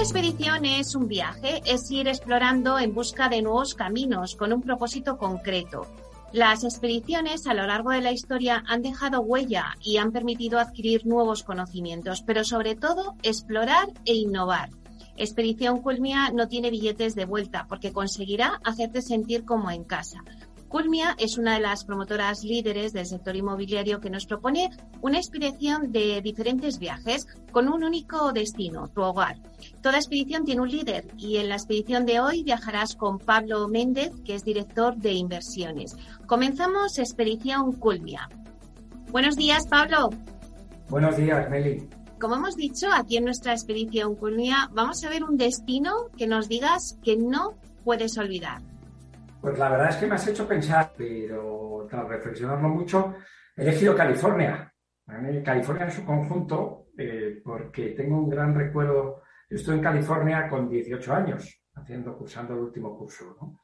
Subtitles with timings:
[0.00, 4.62] Una expedición es un viaje, es ir explorando en busca de nuevos caminos con un
[4.62, 5.86] propósito concreto.
[6.32, 11.04] Las expediciones a lo largo de la historia han dejado huella y han permitido adquirir
[11.04, 14.70] nuevos conocimientos, pero sobre todo explorar e innovar.
[15.18, 20.24] Expedición Culmia no tiene billetes de vuelta porque conseguirá hacerte sentir como en casa.
[20.70, 24.70] Culmia es una de las promotoras líderes del sector inmobiliario que nos propone
[25.00, 29.36] una expedición de diferentes viajes con un único destino, tu hogar.
[29.82, 34.12] Toda expedición tiene un líder y en la expedición de hoy viajarás con Pablo Méndez,
[34.24, 35.96] que es director de inversiones.
[36.26, 38.28] Comenzamos Expedición Culmia.
[39.10, 40.10] Buenos días, Pablo.
[40.88, 41.88] Buenos días, Meli.
[42.20, 46.48] Como hemos dicho, aquí en nuestra expedición Culmia vamos a ver un destino que nos
[46.48, 48.69] digas que no puedes olvidar.
[49.40, 53.14] Pues la verdad es que me has hecho pensar, pero tras reflexionarlo mucho,
[53.56, 54.72] he elegido California.
[55.44, 59.22] California en su conjunto, eh, porque tengo un gran recuerdo.
[59.48, 63.58] Yo estuve en California con 18 años, haciendo, cursando el último curso,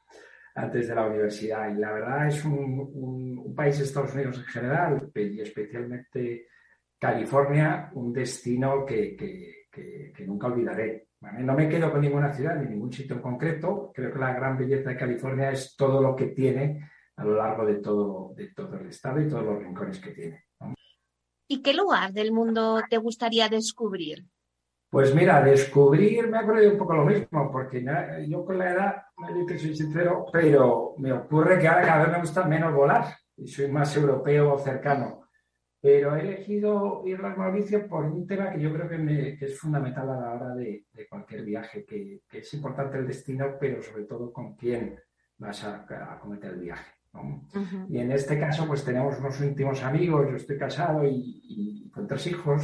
[0.55, 1.69] antes de la universidad.
[1.69, 6.47] Y la verdad es un, país de Estados Unidos en general, y especialmente
[6.99, 11.06] California, un destino que, que nunca olvidaré.
[11.21, 13.91] No me quedo con ninguna ciudad ni ningún sitio en concreto.
[13.93, 17.65] Creo que la gran belleza de California es todo lo que tiene a lo largo
[17.65, 20.45] de todo, de todo el estado y todos los rincones que tiene.
[21.47, 24.25] ¿Y qué lugar del mundo te gustaría descubrir?
[24.89, 27.83] Pues mira, descubrir me ha ocurrido un poco lo mismo, porque
[28.27, 32.13] yo con la edad, me que soy sincero, pero me ocurre que ahora cada vez
[32.13, 33.05] me gusta menos volar
[33.35, 35.26] y soy más europeo cercano.
[35.79, 40.19] Pero he elegido Islas Mauricio por un tema que yo creo que, es fundamental a
[40.19, 44.99] la hora de, cualquier viaje, que, es importante el destino, pero sobre todo con quién
[45.37, 45.85] vas a,
[46.19, 46.91] cometer el viaje.
[47.89, 52.27] Y en este caso, pues tenemos unos íntimos amigos, yo estoy casado y, con tres
[52.27, 52.63] hijos,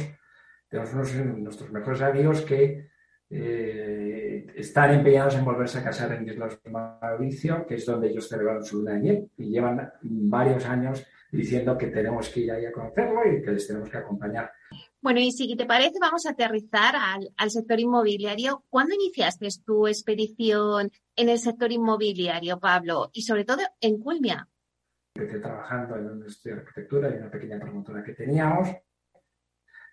[0.68, 2.88] tenemos unos nuestros mejores amigos que
[3.30, 8.64] eh, están empeñados en volverse a casar en Islas Mauricio, que es donde ellos celebraron
[8.64, 12.72] su luna de miel, y llevan varios años diciendo que tenemos que ir ahí a
[12.72, 14.52] conocerlo y que les tenemos que acompañar.
[15.00, 18.64] Bueno, y si te parece, vamos a aterrizar al, sector inmobiliario.
[18.70, 23.10] ¿Cuándo iniciaste tu expedición en el sector inmobiliario, Pablo?
[23.12, 24.48] Y sobre todo en Culmia.
[25.14, 28.68] Empecé trabajando en un estudio de arquitectura y una pequeña promotora que teníamos.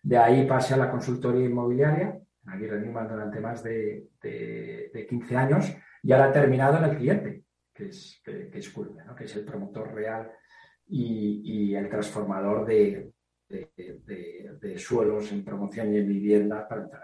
[0.03, 5.65] De ahí pasé a la consultoría inmobiliaria, aquí Newman durante más de, de, 15 años,
[6.01, 9.13] y ahora he terminado en el cliente, que es, que, es Culmia, ¿no?
[9.13, 10.31] que es el promotor real
[10.91, 13.11] y, el transformador de,
[14.77, 17.03] suelos en promoción y en vivienda para entrar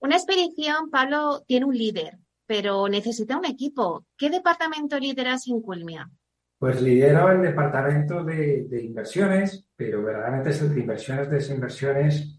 [0.00, 4.06] Una expedición, Pablo, tiene un líder, pero necesita un equipo.
[4.16, 6.10] ¿Qué departamento lideras en Culmia?
[6.58, 12.38] Pues lidero el departamento de, inversiones, pero verdaderamente es el de inversiones, desinversiones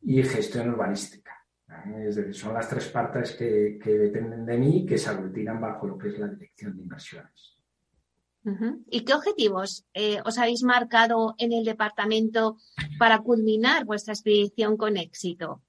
[0.00, 1.32] y gestión urbanística.
[2.06, 5.86] Es decir, son las tres partes que, que dependen de mí que se aglutinan bajo
[5.86, 7.61] lo que es la dirección de inversiones.
[8.90, 12.56] ¿Y qué objetivos eh, os habéis marcado en el departamento
[12.98, 15.62] para culminar vuestra expedición con éxito?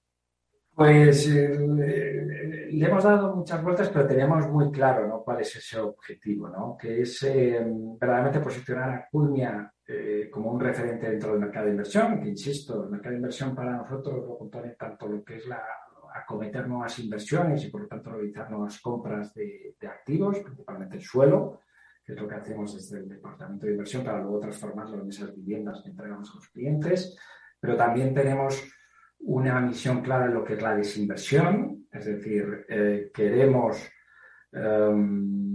[0.74, 5.24] Pues eh, le hemos dado muchas vueltas, pero teníamos muy claro ¿no?
[5.24, 6.76] cuál es ese objetivo, ¿no?
[6.76, 7.64] que es eh,
[8.00, 9.70] verdaderamente posicionar a Culmia
[10.32, 13.78] como un referente dentro del mercado de inversión, que insisto, el mercado de inversión para
[13.78, 15.62] nosotros lo compone tanto lo que es la
[16.16, 21.04] acometer nuevas inversiones y por lo tanto realizar nuevas compras de, de activos, principalmente el
[21.04, 21.60] suelo,
[22.06, 25.34] que es lo que hacemos desde el departamento de inversión para luego transformarlo en esas
[25.36, 27.18] viviendas que entregamos a los clientes.
[27.60, 28.62] Pero también tenemos
[29.20, 33.90] una misión clara en lo que es la desinversión, es decir, eh, queremos,
[34.52, 35.53] em,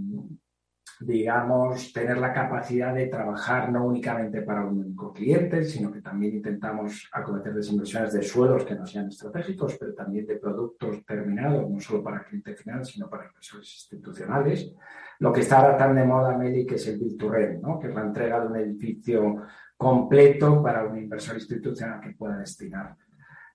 [1.00, 6.36] digamos, tener la capacidad de trabajar no únicamente para un único cliente, sino que también
[6.36, 11.80] intentamos acometer desinversiones de suelos que no sean estratégicos, pero también de productos terminados, no
[11.80, 14.74] solo para cliente final, sino para inversores institucionales
[15.20, 17.78] lo que está ahora tan de moda, Meli, que es el Build to Rent, ¿no?
[17.78, 19.42] que es la entrega de un edificio
[19.76, 22.96] completo para un inversor institucional que pueda destinar,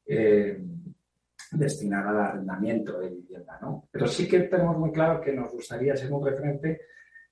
[0.06, 0.62] eh,
[1.52, 3.58] destinar al arrendamiento de vivienda.
[3.62, 3.88] ¿no?
[3.90, 6.82] Pero sí que tenemos muy claro que nos gustaría ser un referente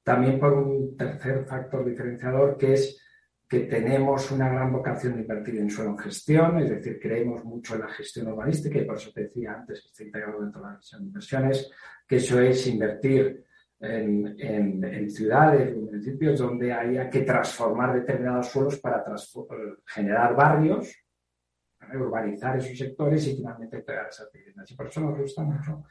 [0.03, 3.01] también por un tercer factor diferenciador, que es
[3.47, 7.75] que tenemos una gran vocación de invertir en suelo en gestión, es decir, creemos mucho
[7.75, 10.67] en la gestión urbanística y por eso te decía antes que está integrado dentro de
[10.67, 11.71] la gestión de inversiones,
[12.07, 13.43] que eso es invertir
[13.77, 19.03] en, en, ciudades, en municipios donde haya que transformar determinados suelos para
[19.85, 20.95] generar barrios,
[21.93, 24.69] urbanizar esos sectores y finalmente crear esas viviendas.
[24.71, 25.83] Y por eso nos gusta mucho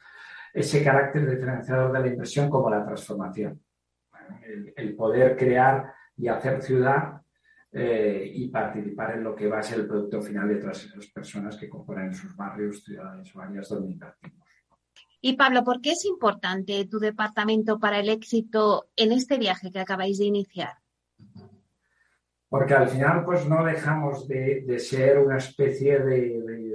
[0.53, 3.61] ese carácter diferenciador de la inversión como la transformación.
[4.75, 7.21] El poder crear y hacer ciudad
[7.73, 11.07] eh, y participar en lo que va a ser el producto final de todas esas
[11.07, 14.45] personas que componen sus barrios, ciudades o áreas donde invertimos.
[15.21, 19.79] Y Pablo, ¿por qué es importante tu departamento para el éxito en este viaje que
[19.79, 20.73] acabáis de iniciar?
[22.49, 26.70] Porque al final pues no dejamos de, ser una especie de, de,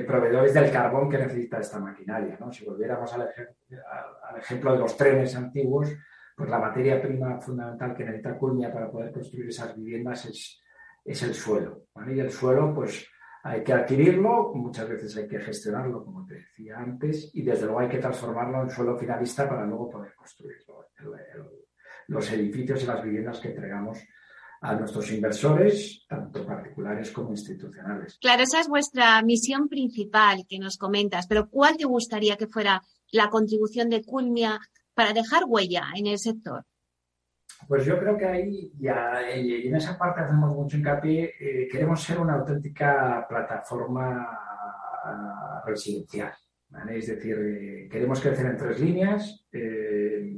[0.00, 2.36] proveedores del carbón que necesita esta maquinaria.
[2.40, 2.52] ¿no?
[2.52, 3.28] Si volviéramos al,
[4.38, 5.92] ejemplo de los trenes antiguos,
[6.36, 10.60] pues la materia prima fundamental que necesita Culmia para poder construir esas viviendas es,
[11.04, 11.86] es el suelo.
[12.06, 13.06] Y el suelo, pues
[13.44, 17.80] hay que adquirirlo, muchas veces hay que gestionarlo, como te decía antes, y desde luego
[17.80, 20.88] hay que transformarlo en suelo finalista para luego poder construirlo.
[22.08, 23.98] los edificios y las viviendas que entregamos
[24.64, 28.16] a nuestros inversores, tanto particulares como institucionales.
[28.18, 32.80] Claro, esa es vuestra misión principal que nos comentas, pero ¿cuál te gustaría que fuera
[33.12, 34.58] la contribución de Culmia
[34.94, 36.64] para dejar huella en el sector?
[37.68, 42.02] Pues yo creo que ahí, ya, y en esa parte hacemos mucho hincapié, eh, queremos
[42.02, 44.26] ser una auténtica plataforma
[45.66, 46.32] residencial.
[46.90, 49.46] Es decir, eh, queremos crecer en tres líneas.
[49.52, 49.83] Eh,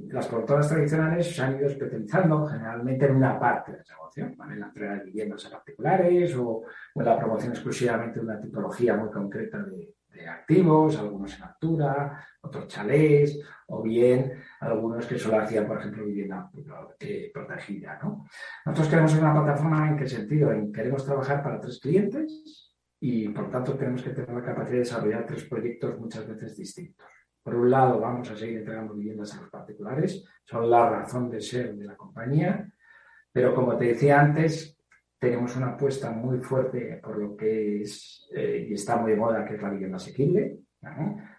[0.09, 4.67] las productoras tradicionales se han ido especializando generalmente en una parte de negocio, en la
[4.67, 6.63] entrega de viviendas a particulares o,
[6.95, 9.95] en la promoción exclusivamente de una tipología muy concreta de,
[10.27, 16.51] activos, algunos en altura, otros chalés, o bien algunos que solo hacían, por ejemplo, vivienda
[17.01, 17.99] eh, protegida.
[18.03, 18.25] ¿no?
[18.65, 20.53] Nosotros queremos una plataforma en qué sentido?
[20.53, 24.79] En queremos trabajar para tres clientes y, por tanto, tenemos que tener la capacidad de
[24.79, 27.07] desarrollar tres proyectos muchas veces distintos.
[27.47, 31.41] Por un lado, vamos a seguir entregando viviendas a los particulares, son la razón de
[31.41, 32.69] ser de la compañía,
[33.31, 34.77] pero como te decía antes,
[35.17, 39.45] tenemos una apuesta muy fuerte por lo que es eh, y está muy de moda,
[39.45, 40.59] que es la vivienda asequible.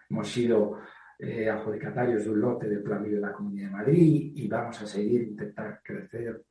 [0.08, 0.78] Hemos sido
[1.18, 4.86] eh, adjudicatarios de un lote del plan de la Comunidad de Madrid y vamos a
[4.86, 6.42] seguir intentar crecer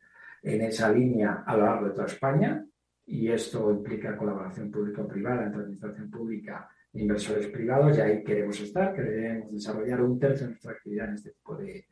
[0.44, 2.63] en esa línea a lo largo de toda España.
[3.07, 8.94] Y esto implica colaboración público-privada entre administración pública inversores privados y ahí queremos estar.
[8.94, 11.85] Queremos desarrollar un tercio de nuestra actividad en este tipo de,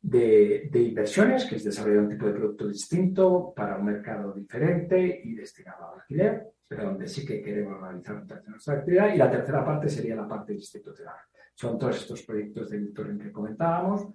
[0.00, 5.34] de, inversiones, que es desarrollar un tipo de producto distinto para un mercado diferente y
[5.34, 9.14] destinado al alquiler, pero donde sí que queremos realizar nuestra actividad.
[9.14, 11.16] Y la tercera parte sería la parte institucional.
[11.54, 14.06] Son todos estos proyectos de en que comentábamos,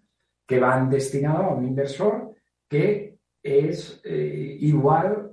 [0.45, 2.35] que van destinados a un inversor
[2.67, 5.30] que es eh, igual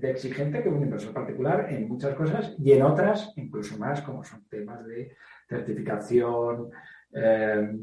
[0.00, 4.22] de exigente que un inversor particular en muchas cosas y en otras incluso más, como
[4.24, 5.16] son temas de
[5.48, 6.70] certificación,
[7.12, 7.76] eh,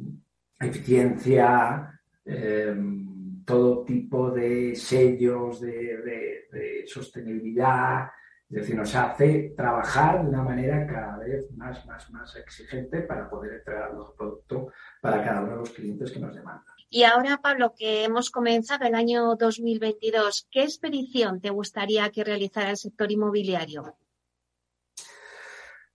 [0.60, 8.10] eficiencia, em, todo tipo de sellos de, sostenibilidad.
[8.50, 13.30] Es decir, nos hace trabajar de una manera cada vez más, más, más exigente para
[13.30, 14.72] poder entregar mejor producto
[15.02, 16.73] para cada uno de los clientes que nos demandan.
[16.96, 22.70] Y ahora, Pablo, que hemos comenzado el año 2022, ¿qué expedición te gustaría que realizara
[22.70, 23.98] el sector inmobiliario?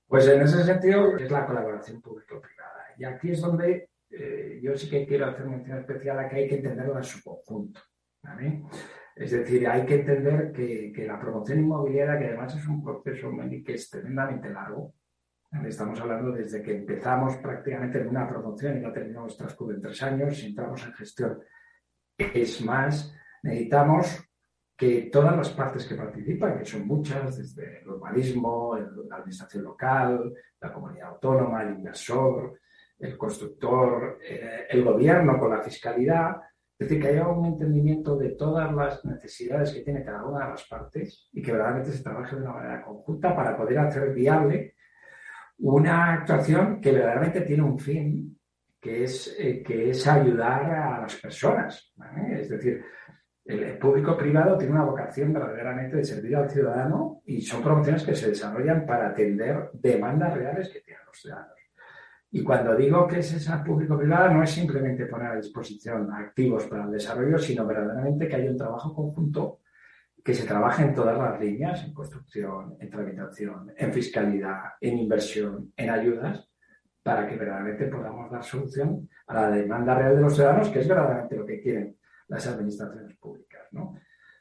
[0.08, 2.86] Pues en ese sentido es la colaboración público-privada.
[2.98, 6.48] Y aquí es donde eh, yo sí que quiero hacer mención especial a que hay
[6.48, 7.80] que entenderlo en su conjunto.
[9.14, 13.30] Es decir, hay que entender que, la promoción inmobiliaria, que además es un proceso
[13.64, 14.94] que es tremendamente largo,
[15.66, 20.02] estamos hablando desde que empezamos prácticamente en una promoción y no terminamos transcurso en tres
[20.02, 21.40] años, entramos en gestión.
[22.16, 24.24] Es más, necesitamos
[24.76, 28.76] que todas las partes que participan, que son muchas, desde el urbanismo,
[29.08, 32.60] la administración local, la comunidad autónoma, el inversor,
[32.98, 36.36] el constructor, eh, el gobierno con la fiscalidad,
[36.78, 40.50] es decir, que haya un entendimiento de todas las necesidades que tiene cada una de
[40.50, 44.76] las partes y que verdaderamente se trabaje de una manera conjunta para poder hacer viable
[45.58, 48.38] una actuación que verdaderamente tiene un fin,
[48.80, 51.92] que es, eh, que es ayudar a las personas.
[52.30, 52.84] Es decir,
[53.44, 58.28] el público-privado tiene una vocación verdaderamente de servir al ciudadano y son promociones que se
[58.28, 61.54] desarrollan para atender demandas reales que tienen los ciudadanos.
[62.30, 66.84] Y cuando digo que es esa público-privada, no es simplemente poner a disposición activos para
[66.84, 69.60] el desarrollo, sino verdaderamente que haya un trabajo conjunto
[70.24, 75.72] que se trabaje en todas las líneas, en construcción, en tramitación, en fiscalidad, en inversión,
[75.76, 76.48] en ayudas,
[77.02, 80.88] para que verdaderamente podamos dar solución a la demanda real de los ciudadanos, que es
[80.88, 81.96] verdaderamente lo que quieren.
[82.28, 83.62] las administraciones públicas.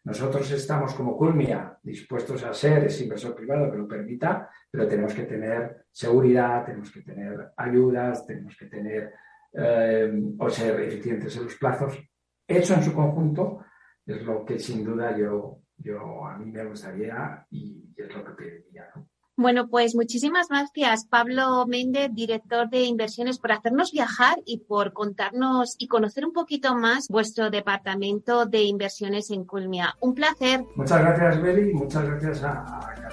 [0.04, 5.14] Nosotros estamos como Culmia dispuestos a ser ese inversor privado que lo permita, pero tenemos
[5.14, 9.14] que tener seguridad, tenemos que tener ayudas, tenemos que tener
[9.54, 11.98] eh, o ser eficientes en los plazos.
[12.48, 13.66] Eso en su conjunto
[14.06, 18.32] es lo que sin duda yo, yo a mí me gustaría y, es lo que
[18.32, 18.92] pediría.
[19.40, 25.76] Bueno, pues muchísimas gracias, Pablo Méndez, director de inversiones, por hacernos viajar y por contarnos
[25.78, 29.96] y conocer un poquito más vuestro departamento de inversiones en Culmia.
[30.00, 30.66] Un placer.
[30.76, 33.07] Muchas gracias, Beli, muchas gracias a,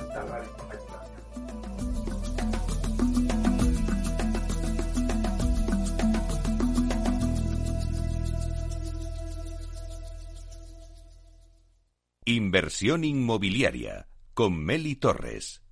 [12.26, 15.62] Inversión inmobiliaria con Meli Torres.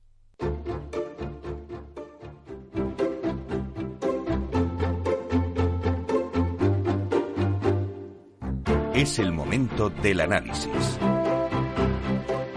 [8.92, 10.98] Es el momento del análisis.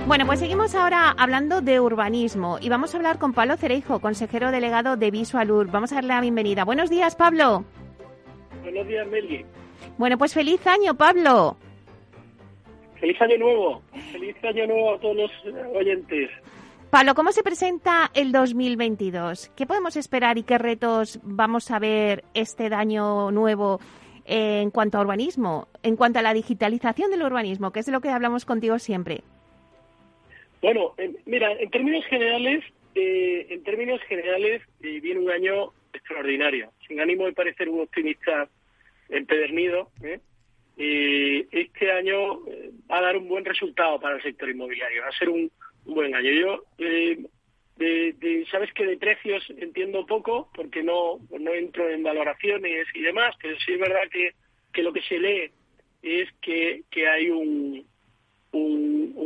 [0.06, 4.52] Bueno, pues seguimos ahora hablando de urbanismo y vamos a hablar con Pablo Cereijo, consejero
[4.52, 5.72] delegado de Visualur.
[5.72, 6.66] Vamos a darle la bienvenida.
[6.66, 7.64] Buenos días, Pablo.
[8.62, 9.46] Buenos días, Meli.
[9.98, 11.56] Bueno, pues feliz año, Pablo.
[13.00, 13.82] Feliz año nuevo.
[14.12, 15.32] Feliz año nuevo a todos los
[15.76, 16.30] oyentes.
[16.90, 19.52] Pablo, ¿cómo se presenta el 2022?
[19.56, 23.80] ¿Qué podemos esperar y qué retos vamos a ver este año nuevo
[24.26, 28.02] en cuanto a urbanismo, en cuanto a la digitalización del urbanismo, que es de lo
[28.02, 29.22] que hablamos contigo siempre.
[30.62, 30.94] Bueno,
[31.26, 32.64] mira, en términos generales,
[32.96, 36.72] eh, en términos generales eh, viene un año extraordinario.
[36.88, 38.48] Sin ánimo de parecer un optimista
[39.10, 40.20] empedernido, ¿eh?
[40.78, 42.42] Este año
[42.92, 45.02] va a dar un buen resultado para el sector inmobiliario.
[45.02, 45.52] Va a ser un,
[45.86, 46.32] buen año.
[46.32, 51.20] Yo de, sabes que de precios entiendo poco porque no,
[51.54, 55.52] entro en valoraciones y demás, pero sí es verdad que, lo que se lee
[56.02, 57.86] es que, hay un,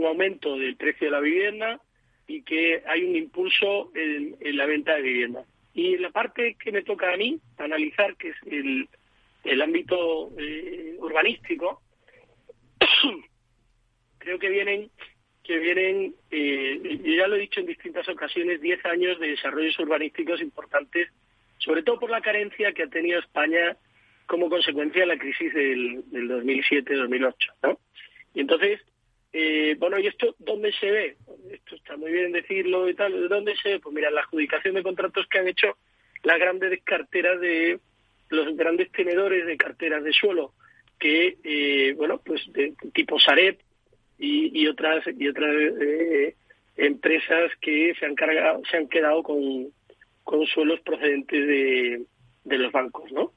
[0.06, 1.80] aumento del precio de la vivienda
[2.28, 5.46] y que hay un impulso en, la venta de vivienda.
[5.74, 8.90] Y la parte que me toca a mí analizar, que es el,
[9.50, 11.82] el ámbito eh, urbanístico,
[14.20, 14.92] creo que vienen
[15.50, 19.80] que vienen, eh, yo ya lo he dicho en distintas ocasiones, 10 años de desarrollos
[19.80, 21.10] urbanísticos importantes,
[21.58, 23.76] sobre todo por la carencia que ha tenido España
[24.28, 27.34] como consecuencia de la crisis del, del 2007-2008.
[27.64, 27.80] ¿no?
[28.36, 28.80] Y entonces,
[29.34, 31.18] eh, bueno, ¿y esto dónde se ve?
[31.52, 33.80] Esto está muy bien decirlo y tal, ¿dónde se ve?
[33.80, 35.78] Pues mira, la adjudicación de contratos que han hecho
[36.22, 37.80] las grandes carteras de
[38.30, 40.54] los grandes tenedores de carteras de suelo
[41.00, 43.58] que, eh, bueno, pues de tipo Sareb,
[44.20, 46.36] y, otras y otras eh,
[46.76, 49.70] empresas que se han cargado se han quedado con,
[50.24, 52.06] con suelos procedentes de,
[52.44, 53.32] de los bancos no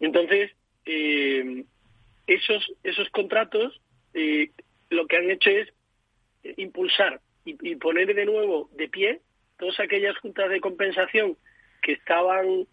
[0.00, 0.50] entonces
[0.86, 1.64] eh,
[2.26, 3.80] esos esos contratos
[4.14, 4.50] eh,
[4.90, 5.68] lo que han hecho es
[6.56, 9.20] impulsar y, poner de nuevo de pie
[9.58, 11.36] todas aquellas juntas de compensación
[11.82, 12.66] que estaban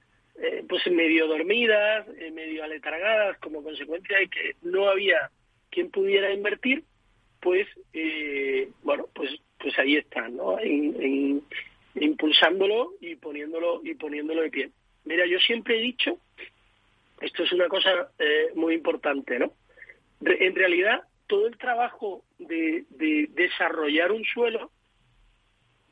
[0.67, 5.29] pues medio dormidas, medio aletargadas como consecuencia de que no había
[5.69, 6.83] quien pudiera invertir
[7.41, 10.57] pues eh, bueno pues pues ahí están no
[11.95, 14.69] impulsándolo y poniéndolo y poniéndolo de pie.
[15.05, 16.17] Mira yo siempre he dicho
[17.21, 19.53] esto es una cosa eh, muy importante no
[20.21, 22.85] en realidad todo el trabajo de,
[23.29, 24.71] desarrollar un suelo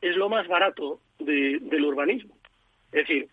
[0.00, 2.36] es lo más barato del urbanismo.
[2.92, 3.28] Es decir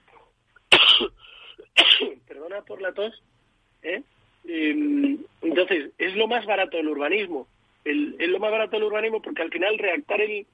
[2.28, 3.24] perdona por la tos
[3.84, 4.02] ¿eh?
[4.48, 7.48] em, entonces es lo más barato del urbanismo
[7.86, 10.48] es lo más barato del urbanismo porque al final redactar el,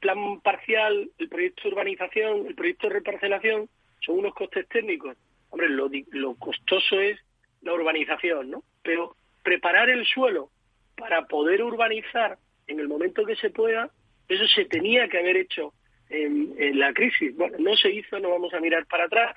[0.00, 3.68] plan parcial, el proyecto de urbanización, el proyecto de reparcelación,
[4.00, 5.16] son unos costes técnicos.
[5.50, 7.20] Hombre, lo, lo costoso es
[7.60, 8.62] la urbanización, ¿no?
[8.82, 10.48] Pero preparar el suelo
[10.96, 13.90] para poder urbanizar en el momento que se pueda,
[14.28, 15.74] eso se tenía que haber hecho
[16.08, 17.34] en, la crisis.
[17.36, 19.36] Bueno, no se hizo, no vamos a mirar para atrás,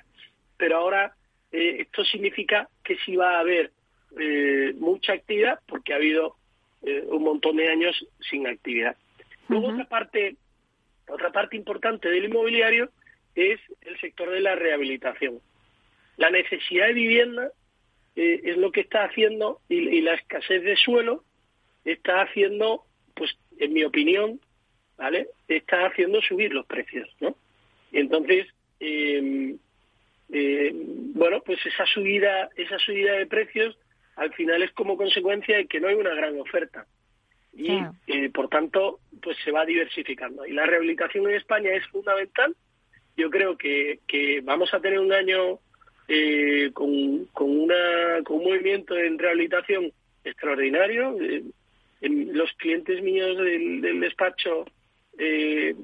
[0.56, 1.14] pero ahora
[1.52, 3.72] eh, esto significa que sí va a haber
[4.18, 6.36] eh, mucha actividad porque ha habido
[6.82, 8.96] eh, un montón de años sin actividad.
[9.48, 10.36] Luego otra parte,
[11.08, 12.90] otra parte importante del inmobiliario
[13.34, 15.40] es el sector de la rehabilitación.
[16.16, 17.50] La necesidad de vivienda
[18.16, 21.22] eh, es lo que está haciendo y, la escasez de suelo
[21.84, 22.84] está haciendo,
[23.14, 24.40] pues en mi opinión,
[24.96, 25.28] ¿vale?
[25.48, 27.36] Está haciendo subir los precios, ¿no?
[27.92, 28.46] Y entonces,
[28.80, 29.58] em,
[30.32, 30.72] eh,
[31.14, 33.76] bueno, pues esa subida, esa subida de precios
[34.16, 36.86] al final es como consecuencia de que no hay una gran oferta.
[37.52, 37.70] Y
[38.06, 40.46] eh, por tanto pues se va diversificando.
[40.46, 42.54] Y la rehabilitación en España es fundamental.
[43.16, 45.58] Yo creo que, que vamos a tener un año
[46.08, 49.90] eh, con, con, una, con un movimiento en rehabilitación
[50.22, 51.16] extraordinario.
[51.20, 51.42] Eh,
[52.00, 54.66] los clientes míos del, despacho
[55.18, 55.74] eh,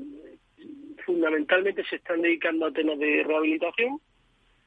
[1.05, 3.99] fundamentalmente se están dedicando a temas de rehabilitación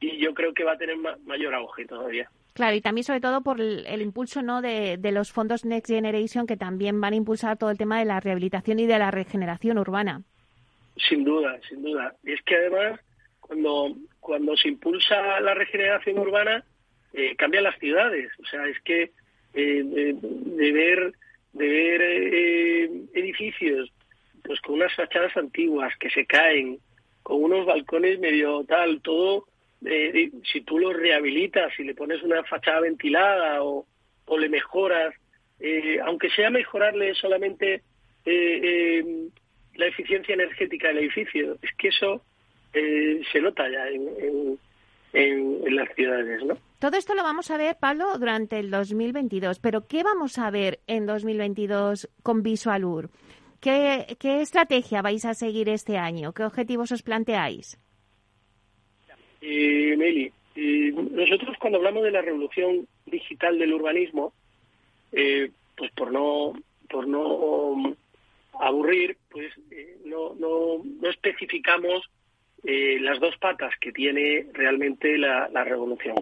[0.00, 2.28] y yo creo que va a tener mayor auge todavía.
[2.52, 4.62] Claro, y también sobre todo por el, impulso ¿no?
[4.62, 8.06] De, de, los fondos Next Generation que también van a impulsar todo el tema de
[8.06, 10.22] la rehabilitación y de la regeneración urbana.
[10.96, 12.14] Sin duda, sin duda.
[12.24, 13.00] Y es que además,
[13.40, 16.64] cuando, cuando se impulsa la regeneración urbana,
[17.12, 18.30] eh, cambian las ciudades.
[18.42, 19.12] O sea, es que
[19.54, 21.12] eh, de, ver,
[21.52, 23.92] de ver eh, edificios
[24.44, 26.78] pues con unas fachadas antiguas que se caen,
[27.22, 29.46] con unos balcones medio tal, todo,
[30.52, 33.86] si tú los rehabilitas, y le pones una fachada ventilada o,
[34.26, 35.14] o le mejoras,
[36.04, 37.82] aunque sea mejorarle solamente
[39.76, 41.56] la eficiencia energética del edificio.
[41.62, 42.22] Es que eso
[42.72, 44.58] eh, se nota ya en,
[45.12, 46.58] en, las ciudades, ¿no?
[46.78, 49.58] Todo esto lo vamos a ver, Pablo, durante el 2022.
[49.60, 53.10] Pero ¿qué vamos a ver en 2022 con Visualur?
[53.60, 56.32] ¿Qué, ¿Qué estrategia vais a seguir este año?
[56.32, 57.78] ¿Qué objetivos os planteáis?
[59.96, 60.32] Meli,
[61.12, 64.32] nosotros cuando hablamos de la revolución digital del urbanismo,
[65.12, 66.54] eh, pues por no
[66.88, 67.96] por no
[68.60, 72.08] aburrir, pues eh, no, no, no especificamos
[72.64, 76.16] eh, las dos patas que tiene realmente la, revolución.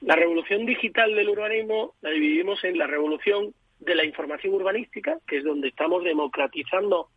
[0.00, 5.38] La revolución digital del urbanismo la dividimos en la revolución de la información urbanística, que
[5.38, 7.08] es donde estamos democratizando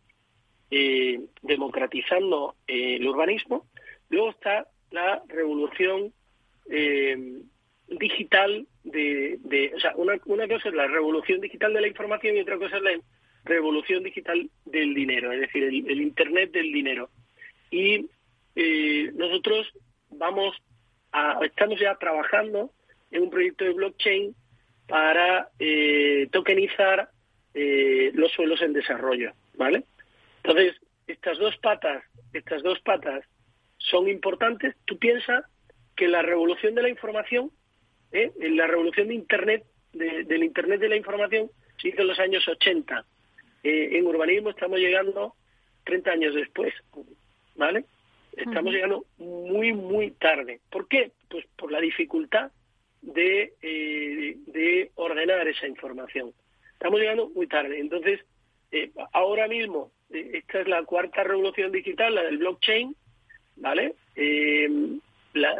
[0.70, 3.66] eh, democratizando el urbanismo.
[4.08, 6.12] Luego está la revolución
[7.88, 12.36] digital de, de, o sea, una, una cosa es la revolución digital de la información
[12.36, 12.92] y otra cosa es la
[13.44, 17.10] revolución digital del dinero, es decir, el, Internet del dinero.
[17.70, 18.06] Y
[18.56, 19.72] eh, nosotros
[20.10, 20.56] vamos
[21.12, 22.70] a, estamos ya trabajando
[23.10, 24.34] en un proyecto de blockchain
[24.86, 27.08] para eh, tokenizar
[27.54, 29.84] eh, los suelos en desarrollo, ¿vale?
[30.42, 33.24] Entonces, estas dos patas, estas dos patas
[33.90, 34.74] son importantes.
[34.84, 35.44] Tú piensas
[35.96, 37.50] que la revolución de la información,
[38.12, 38.32] ¿eh?
[38.38, 43.04] la revolución de Internet, del Internet de la información, se hizo en los años 80.
[43.62, 45.34] Eh, en urbanismo estamos llegando
[45.84, 46.74] 30 años después,
[47.56, 47.84] ¿vale?
[48.36, 50.60] Estamos llegando muy, muy tarde.
[50.70, 51.12] ¿Por qué?
[51.30, 52.50] Pues por la dificultad
[53.00, 56.32] de, eh, de ordenar esa información.
[56.72, 57.78] Estamos llegando muy tarde.
[57.78, 58.20] Entonces,
[58.72, 62.96] eh, ahora mismo, esta es la cuarta revolución digital, la del blockchain,
[63.56, 63.94] ¿vale?
[65.32, 65.56] La,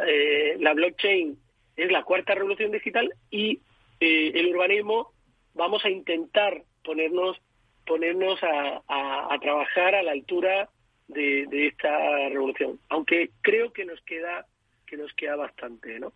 [0.57, 1.37] la, blockchain
[1.75, 3.59] es la cuarta revolución digital y
[3.99, 5.11] el urbanismo
[5.53, 7.39] vamos a intentar ponernos
[7.85, 10.69] ponernos a, trabajar a la altura
[11.07, 14.45] de, esta revolución, aunque creo que nos queda
[14.87, 16.13] que nos queda bastante, ¿no?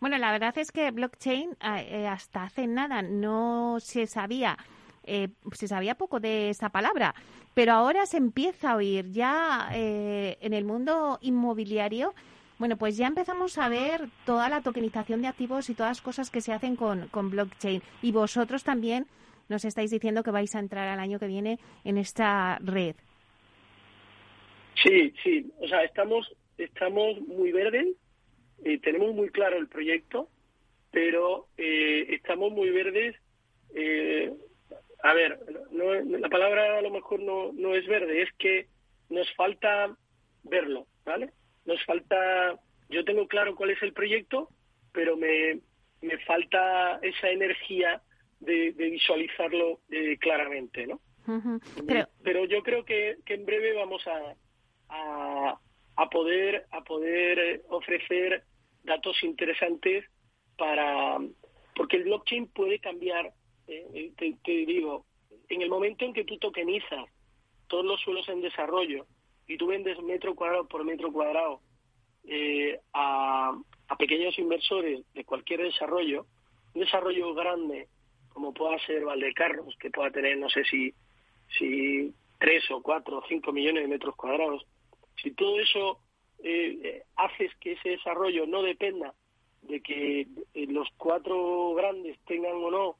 [0.00, 4.56] Bueno, la verdad es que blockchain eh, hasta hace nada no se sabía,
[5.02, 7.14] eh, se sabía poco de esta palabra,
[7.54, 12.14] pero ahora se empieza a oír ya eh, en el mundo inmobiliario.
[12.58, 16.30] Bueno, pues ya empezamos a ver toda la tokenización de activos y todas las cosas
[16.30, 17.82] que se hacen con, con blockchain.
[18.02, 19.06] Y vosotros también
[19.48, 22.94] nos estáis diciendo que vais a entrar al año que viene en esta red.
[24.82, 27.88] Sí, sí, o sea, estamos, estamos muy verdes,
[28.64, 30.28] eh, tenemos muy claro el proyecto,
[30.90, 33.16] pero eh, estamos muy verdes.
[33.74, 34.32] Eh,
[35.02, 35.38] a ver,
[35.72, 38.68] la palabra a lo mejor no, no es verde, es que
[39.08, 39.96] nos falta
[40.44, 41.30] verlo, ¿vale?
[41.64, 44.48] Nos falta, yo tengo claro cuál es el proyecto,
[44.92, 45.60] pero me,
[46.02, 48.00] me falta esa energía
[48.40, 51.00] de, visualizarlo eh, claramente, ¿no?
[52.24, 55.56] pero, yo creo que, en breve vamos a,
[55.96, 58.42] a, poder a poder eh, ofrecer
[58.82, 60.04] datos interesantes
[60.58, 61.18] para
[61.76, 63.32] porque el blockchain puede cambiar
[63.94, 65.06] eh, te, digo
[65.48, 67.06] en el momento en que tú tokenizas
[67.68, 69.06] todos los suelos en desarrollo
[69.46, 71.60] y tú vendes metro cuadrado por metro cuadrado
[72.92, 73.58] a,
[73.88, 76.26] a pequeños inversores de cualquier desarrollo
[76.74, 77.88] un desarrollo grande
[78.32, 80.94] como pueda ser Valdecarros, que pueda tener, no sé si,
[81.58, 84.66] si tres o cuatro o cinco millones de metros cuadrados,
[85.22, 85.98] si todo eso
[86.42, 89.14] eh, haces que ese desarrollo no dependa
[89.62, 90.22] de que
[90.54, 92.96] eh, los cuatro grandes tengan o no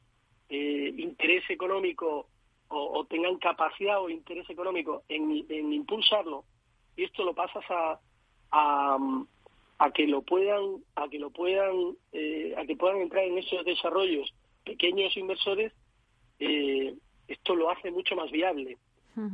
[0.52, 2.28] eh, interés económico
[2.68, 6.44] o, tengan capacidad o interés económico en, en impulsarlo
[6.96, 8.00] y esto lo pasas a,
[8.50, 8.98] a,
[9.78, 13.64] a que lo puedan a que lo puedan eh, a que puedan entrar en esos
[13.64, 14.32] desarrollos
[14.64, 15.72] pequeños inversores,
[16.38, 16.94] eh,
[17.28, 18.78] esto lo hace mucho más viable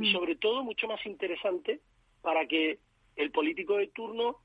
[0.01, 1.81] y sobre todo mucho más interesante
[2.21, 2.79] para que
[3.15, 4.39] el político de turno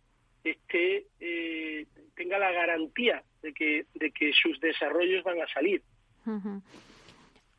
[0.43, 5.81] esté eh, tenga la garantía de que, de que sus desarrollos van a salir.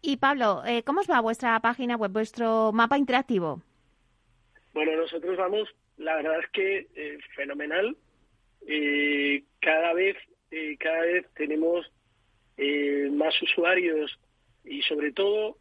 [0.06, 3.62] Y Pablo, eh, ¿cómo os va vuestra página web, vuestro mapa interactivo?
[4.74, 7.96] Bueno, nosotros vamos, la verdad es que eh, fenomenal.
[8.66, 10.16] Eh, cada vez,
[10.78, 11.90] cada vez tenemos
[13.12, 14.18] más usuarios
[14.64, 15.56] y sobre todo,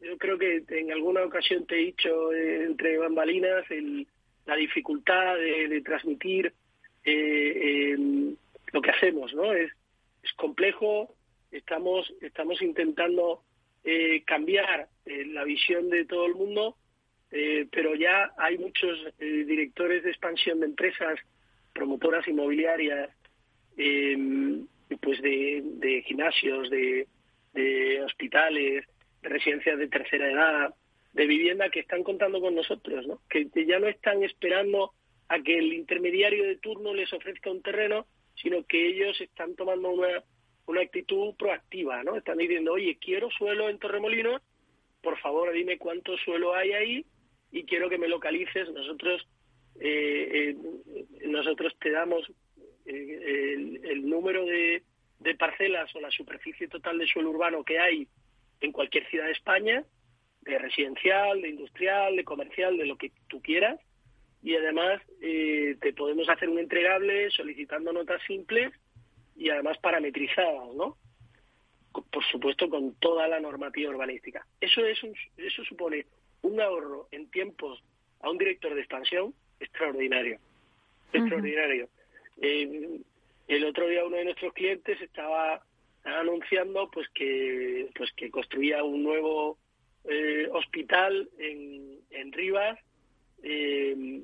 [0.00, 3.64] yo creo que en alguna ocasión te he dicho entre bambalinas
[4.46, 6.54] la dificultad de, transmitir
[8.72, 9.52] lo que hacemos, ¿no?
[9.52, 9.70] Es,
[10.22, 11.14] es complejo,
[11.50, 13.42] estamos, estamos intentando
[13.84, 16.76] eh, cambiar eh, la visión de todo el mundo,
[17.30, 21.18] eh, pero ya hay muchos directores de expansión de empresas,
[21.72, 23.10] promotoras inmobiliarias,
[23.76, 24.66] em,
[25.00, 27.06] pues de, de gimnasios, de,
[27.54, 28.84] de hospitales,
[29.22, 30.74] de residencias de tercera edad,
[31.12, 33.20] de vivienda que están contando con nosotros, ¿no?
[33.28, 34.92] que ya no están esperando
[35.28, 39.90] a que el intermediario de turno les ofrezca un terreno, sino que ellos están tomando
[39.90, 40.22] una,
[40.70, 42.16] una actitud proactiva, ¿no?
[42.16, 44.40] Están diciendo, oye, quiero suelo en Torremolinos,
[45.02, 47.06] por favor dime cuánto suelo hay ahí
[47.50, 48.70] y quiero que me localices.
[48.70, 49.26] Nosotros,
[49.80, 50.56] eh, eh,
[51.26, 52.30] nosotros te damos
[52.86, 54.82] eh, el, número de,
[55.18, 58.06] de parcelas o la superficie total de suelo urbano que hay
[58.60, 59.84] en cualquier ciudad de España,
[60.42, 63.80] de residencial, de industrial, de comercial, de lo que tú quieras,
[64.42, 68.72] y además te podemos hacer un entregable solicitando notas simples
[69.40, 70.98] y además parametrizadas, ¿no?
[71.92, 74.46] Por supuesto, con toda la normativa urbanística.
[74.60, 75.00] Eso, es
[75.38, 76.06] eso supone
[76.42, 77.82] un ahorro en tiempos
[78.20, 80.38] a un director de expansión extraordinario.
[81.12, 81.88] Extraordinario.
[82.42, 83.00] Eh,
[83.48, 85.64] el otro día uno de nuestros clientes estaba
[86.04, 89.58] anunciando pues que pues que construía un nuevo
[90.04, 92.78] eh, hospital en, en Rivas
[93.42, 94.22] eh,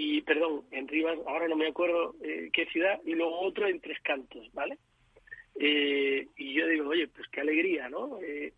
[0.00, 3.80] y perdón, en Rivas, ahora no me acuerdo eh, qué ciudad, y luego otro en
[3.80, 4.78] Tres Cantos, ¿vale?
[5.58, 8.20] Eh, y yo digo, oye, pues qué alegría, ¿no?
[8.22, 8.52] Eh,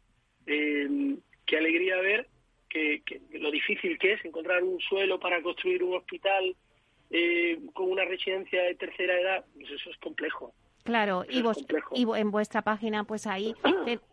[0.45, 2.29] em, qué alegría ver
[2.69, 6.55] que, lo difícil que es encontrar un suelo para construir un hospital
[7.73, 10.53] con una residencia de tercera edad, pues eso es complejo.
[10.85, 13.55] Claro, y, vos, y en vuestra página, pues ahí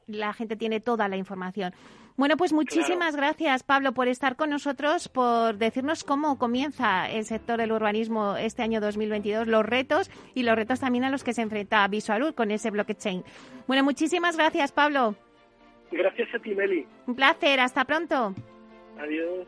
[0.07, 1.73] la gente tiene toda la información.
[2.17, 7.59] Bueno, pues muchísimas gracias, Pablo, por estar con nosotros, por decirnos cómo comienza el sector
[7.59, 11.43] del urbanismo este año 2022, los retos y los retos también a los que se
[11.43, 13.23] enfrenta Visualud con ese blockchain.
[13.67, 15.13] Bueno, muchísimas gracias, Pablo.
[15.91, 16.87] Gracias a ti, Meli.
[17.05, 18.33] Un placer, hasta pronto.
[18.99, 19.47] Adiós.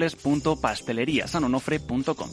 [0.09, 2.29] www.pasteleriasanonofre.com.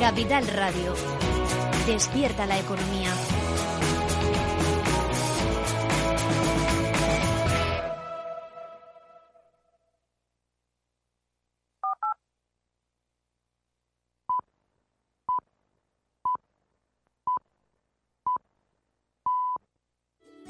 [0.00, 0.94] Capital Radio.
[1.86, 3.10] Despierta la economía.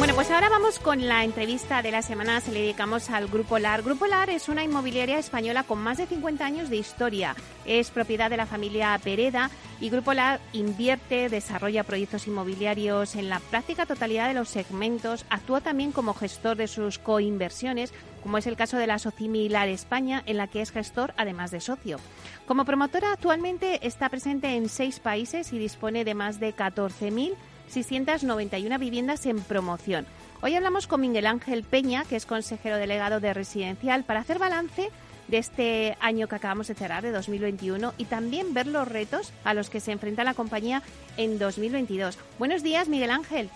[0.00, 2.40] Bueno, pues ahora vamos con la entrevista de la semana.
[2.40, 3.82] Se le dedicamos al Grupo LAR.
[3.82, 7.36] Grupo LAR es una inmobiliaria española con más de 50 años de historia.
[7.66, 13.40] Es propiedad de la familia Pereda y Grupo LAR invierte, desarrolla proyectos inmobiliarios en la
[13.40, 15.26] práctica totalidad de los segmentos.
[15.28, 19.68] Actúa también como gestor de sus coinversiones, como es el caso de la Socimi LAR
[19.68, 21.98] España, en la que es gestor además de socio.
[22.46, 27.34] Como promotora, actualmente está presente en seis países y dispone de más de 14.000
[27.70, 30.06] 691 viviendas en promoción.
[30.42, 34.90] Hoy hablamos con Miguel Ángel Peña, que es consejero delegado de Residencial, para hacer balance
[35.28, 39.54] de este año que acabamos de cerrar, de 2021, y también ver los retos a
[39.54, 40.82] los que se enfrenta la compañía
[41.16, 42.18] en 2022.
[42.38, 43.48] Buenos días, Miguel Ángel.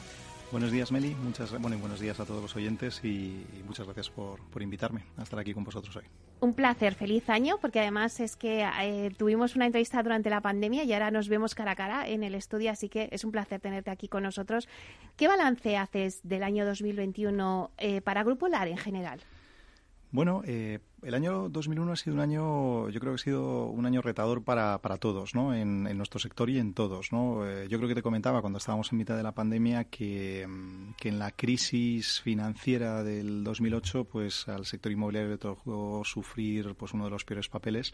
[0.53, 1.15] Buenos días, Meli.
[1.15, 5.53] Muchas, buenos días a todos los oyentes y, muchas gracias por, invitarme a estar aquí
[5.53, 6.05] con vosotros hoy.
[6.41, 10.85] Un placer, feliz año, porque además es que eh, tuvimos una entrevista durante la pandemia
[10.85, 13.61] y ahora nos vemos cara a cara en el estudio, así que es un placer
[13.61, 14.69] tenerte aquí con nosotros.
[15.17, 19.21] ¿Qué balance haces del año 2021 eh, para Grupo LAR en general?
[20.15, 23.85] Bueno, eh, el año 2001 ha sido un año, yo creo que ha sido un
[23.85, 25.53] año retador para, para todos, ¿no?
[25.53, 27.45] En, nuestro sector y en todos, ¿no?
[27.45, 30.93] Eh, yo creo que te comentaba cuando estábamos en mitad de la pandemia que, mm,
[31.01, 36.95] que, en la crisis financiera del 2008, pues al sector inmobiliario le tocó sufrir pues
[36.95, 37.93] uno de los peores papeles.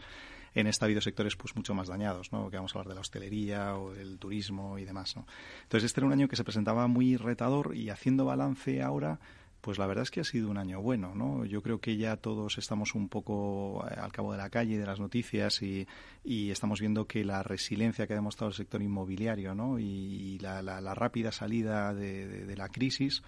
[0.53, 2.51] En esta ha habido sectores pues mucho más dañados, ¿no?
[2.51, 5.25] Que vamos a hablar de la hostelería o del turismo y demás, ¿no?
[5.63, 9.19] Entonces este era un año que se presentaba muy retador y haciendo balance ahora
[9.61, 11.45] pues la verdad es que ha sido un año bueno, ¿no?
[11.45, 14.85] Yo creo que ya todos estamos un poco eh, al cabo de la calle, de
[14.85, 15.87] las noticias y,
[16.23, 19.79] estamos viendo que la resiliencia que ha demostrado el sector inmobiliario, ¿no?
[19.79, 20.61] Y, la,
[20.95, 23.21] rápida salida de la crisis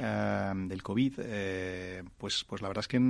[0.00, 3.00] Em, del COVID, eh, pues, pues la verdad es que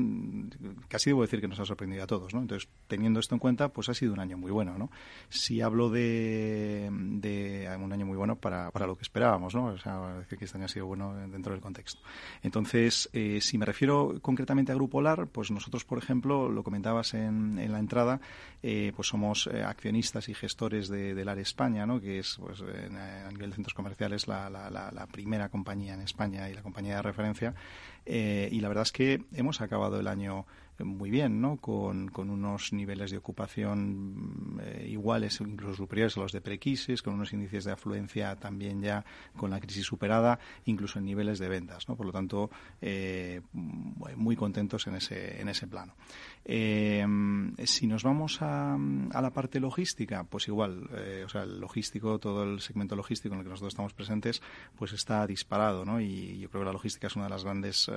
[0.89, 2.41] casi debo decir que nos ha sorprendido a todos, ¿no?
[2.41, 4.91] Entonces, teniendo esto en cuenta, pues ha sido un año muy bueno, ¿no?
[5.29, 9.75] Si hablo de, un año muy bueno para, para lo que esperábamos, ¿no?
[9.75, 12.01] Decir que este año ha sido bueno dentro del contexto.
[12.43, 17.13] Entonces, eh, si me refiero concretamente a Grupo LAR, pues nosotros, por ejemplo, lo comentabas
[17.13, 18.19] en, la entrada,
[18.63, 22.01] eh, pues somos accionistas y gestores de, de LAR España, ¿no?
[22.01, 26.49] Que es, pues, a nivel de centros comerciales, la, la, la primera compañía en España
[26.49, 27.55] y la compañía de referencia.
[28.07, 30.47] Eh, y la verdad es que hemos acabado el año
[30.85, 31.57] muy bien, ¿no?
[31.57, 37.33] Con, unos niveles de ocupación eh, iguales incluso superiores a los de prequisis, con unos
[37.33, 39.05] índices de afluencia también ya
[39.37, 41.97] con la crisis superada, incluso en niveles de ventas, ¿no?
[41.97, 45.95] Por lo tanto, eh, muy contentos en ese, en ese plano.
[46.45, 47.07] Eh,
[47.65, 50.89] si nos vamos a, a, la parte logística, pues igual,
[51.25, 54.43] o sea, el logístico, todo el segmento logístico en el que nosotros estamos presentes,
[54.77, 56.01] pues está disparado, ¿no?
[56.01, 57.91] Y yo creo que la logística es una de las grandes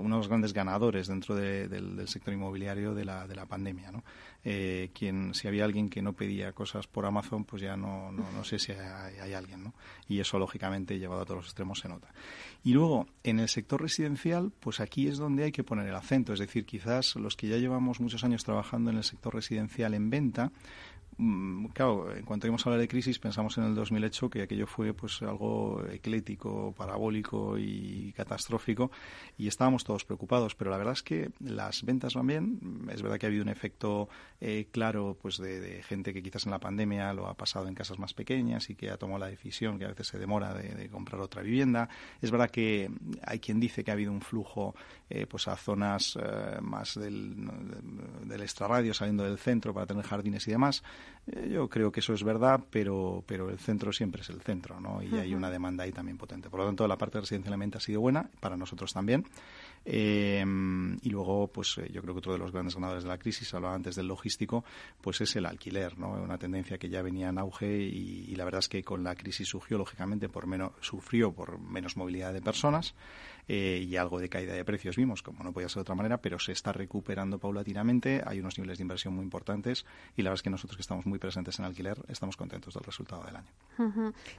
[0.00, 3.90] uno de los grandes ganadores dentro del, sector inmobiliario de la, de la pandemia.
[3.90, 4.04] ¿no?
[4.44, 8.44] Eh, quien, si había alguien que no pedía cosas por Amazon, pues ya no, no,
[8.44, 9.64] sé si hay, alguien.
[9.64, 9.74] ¿no?
[10.08, 12.08] Y eso, lógicamente, llevado a todos los extremos, se nota.
[12.62, 16.32] Y luego, en el sector residencial, pues aquí es donde hay que poner el acento.
[16.32, 20.10] Es decir, quizás los que ya llevamos muchos años trabajando en el sector residencial en
[20.10, 20.52] venta,
[21.72, 24.92] claro, en cuanto íbamos a hablar de crisis, pensamos en el 2008 que aquello fue
[24.92, 28.90] pues algo eclético, parabólico y catastrófico
[29.38, 30.54] y estábamos todos preocupados.
[30.54, 32.88] Pero la verdad es que las ventas van bien.
[32.92, 34.08] Es verdad que ha habido un efecto
[34.40, 37.98] eh, claro pues de, gente que quizás en la pandemia lo ha pasado en casas
[37.98, 41.20] más pequeñas y que ha tomado la decisión que a veces se demora de, comprar
[41.22, 41.88] otra vivienda.
[42.20, 42.90] Es verdad que
[43.22, 44.74] hay quien dice que ha habido un flujo
[45.08, 47.36] eh, pues a zonas eh, más del,
[48.24, 50.82] del extrarradio saliendo del centro para tener jardines y demás.
[51.26, 54.80] Eh, yo creo que eso es verdad, pero, pero el centro siempre es el centro,
[54.80, 55.02] ¿no?
[55.02, 56.48] Y hay una demanda ahí también potente.
[56.48, 59.26] Por lo tanto, la parte residencialmente ha sido buena, para nosotros también.
[59.84, 60.44] Eh,
[61.02, 63.52] y luego, pues eh, yo creo que otro de los grandes ganadores de la crisis,
[63.54, 64.64] hablaba antes del logístico,
[65.00, 66.12] pues es el alquiler, ¿no?
[66.12, 69.48] Una tendencia que ya venía en auge y, la verdad es que con la crisis
[69.48, 72.94] surgió, lógicamente, por menos, sufrió por menos movilidad de personas
[73.48, 76.20] eh, y algo de caída de precios vimos, como no podía ser de otra manera,
[76.20, 80.40] pero se está recuperando paulatinamente, hay unos niveles de inversión muy importantes y la verdad
[80.40, 83.48] es que nosotros que estamos muy presentes en alquiler estamos contentos del resultado del año.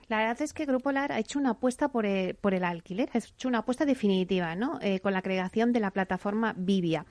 [0.09, 3.09] La verdad es que Grupo LAR ha hecho una apuesta por el, por el alquiler,
[3.13, 4.79] ha hecho una apuesta definitiva, ¿no?
[4.81, 7.05] Eh, con la creación de la plataforma Vivia.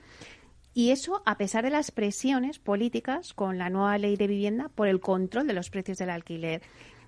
[0.73, 4.87] Y eso a pesar de las presiones políticas con la nueva ley de vivienda por
[4.87, 6.61] el control de los precios del alquiler.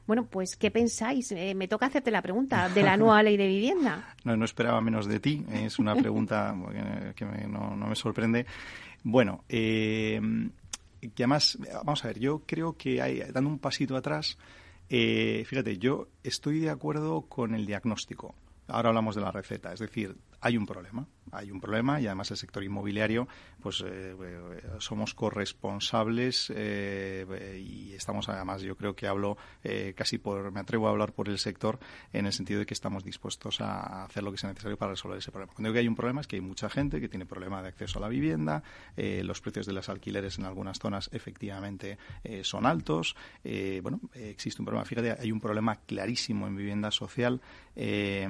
[0.09, 1.31] Bueno, pues, ¿qué pensáis?
[1.33, 4.15] Eh, me toca hacerte la pregunta de la nueva ley de vivienda.
[4.23, 5.45] No, no esperaba menos de ti.
[5.53, 6.55] Es una pregunta
[7.15, 8.47] que no, me sorprende.
[9.03, 10.19] Bueno, eh,
[11.13, 14.39] que además, vamos a ver, yo creo que hay, dando un pasito atrás,
[14.89, 18.33] eh, fíjate, yo estoy de acuerdo con el diagnóstico.
[18.67, 22.31] Ahora hablamos de la receta, es decir, hay un problema hay un problema y además
[22.31, 23.27] el sector inmobiliario,
[23.61, 29.37] pues eh, eh, somos corresponsables eh, y estamos además, yo creo que hablo
[29.95, 31.79] casi por, me atrevo a hablar por el sector
[32.13, 35.17] en el sentido de que estamos dispuestos a hacer lo que sea necesario para resolver
[35.17, 35.53] ese problema.
[35.53, 37.69] Cuando digo que hay un problema es que hay mucha gente que tiene problema de
[37.69, 38.63] acceso a la vivienda,
[38.95, 41.97] los precios de los alquileres en algunas zonas efectivamente
[42.41, 43.15] son altos,
[43.81, 44.85] bueno, existe un problema.
[44.85, 47.41] Fíjate, hay un problema clarísimo en vivienda social.
[47.75, 48.29] yo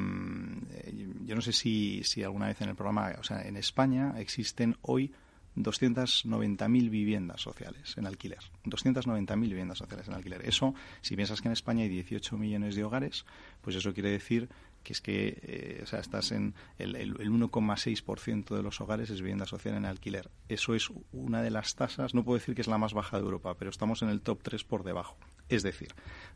[1.36, 5.12] no sé si, si alguna vez en el programa o sea, en España existen hoy
[5.56, 8.40] 290.000 viviendas sociales en alquiler.
[8.66, 10.48] 290.000 viviendas sociales en alquiler.
[10.48, 13.26] Eso, si piensas que en España hay 18 millones de hogares,
[13.62, 14.50] pues eso quiere decir
[14.84, 19.22] que es que eh, o sea, estás en el, el, 1,6% de los hogares es
[19.22, 20.30] vivienda social en alquiler.
[20.48, 23.24] Eso es una de las tasas, no puedo decir que es la más baja de
[23.24, 25.18] Europa, pero estamos en el top 3 por debajo.
[25.50, 25.90] Es decir,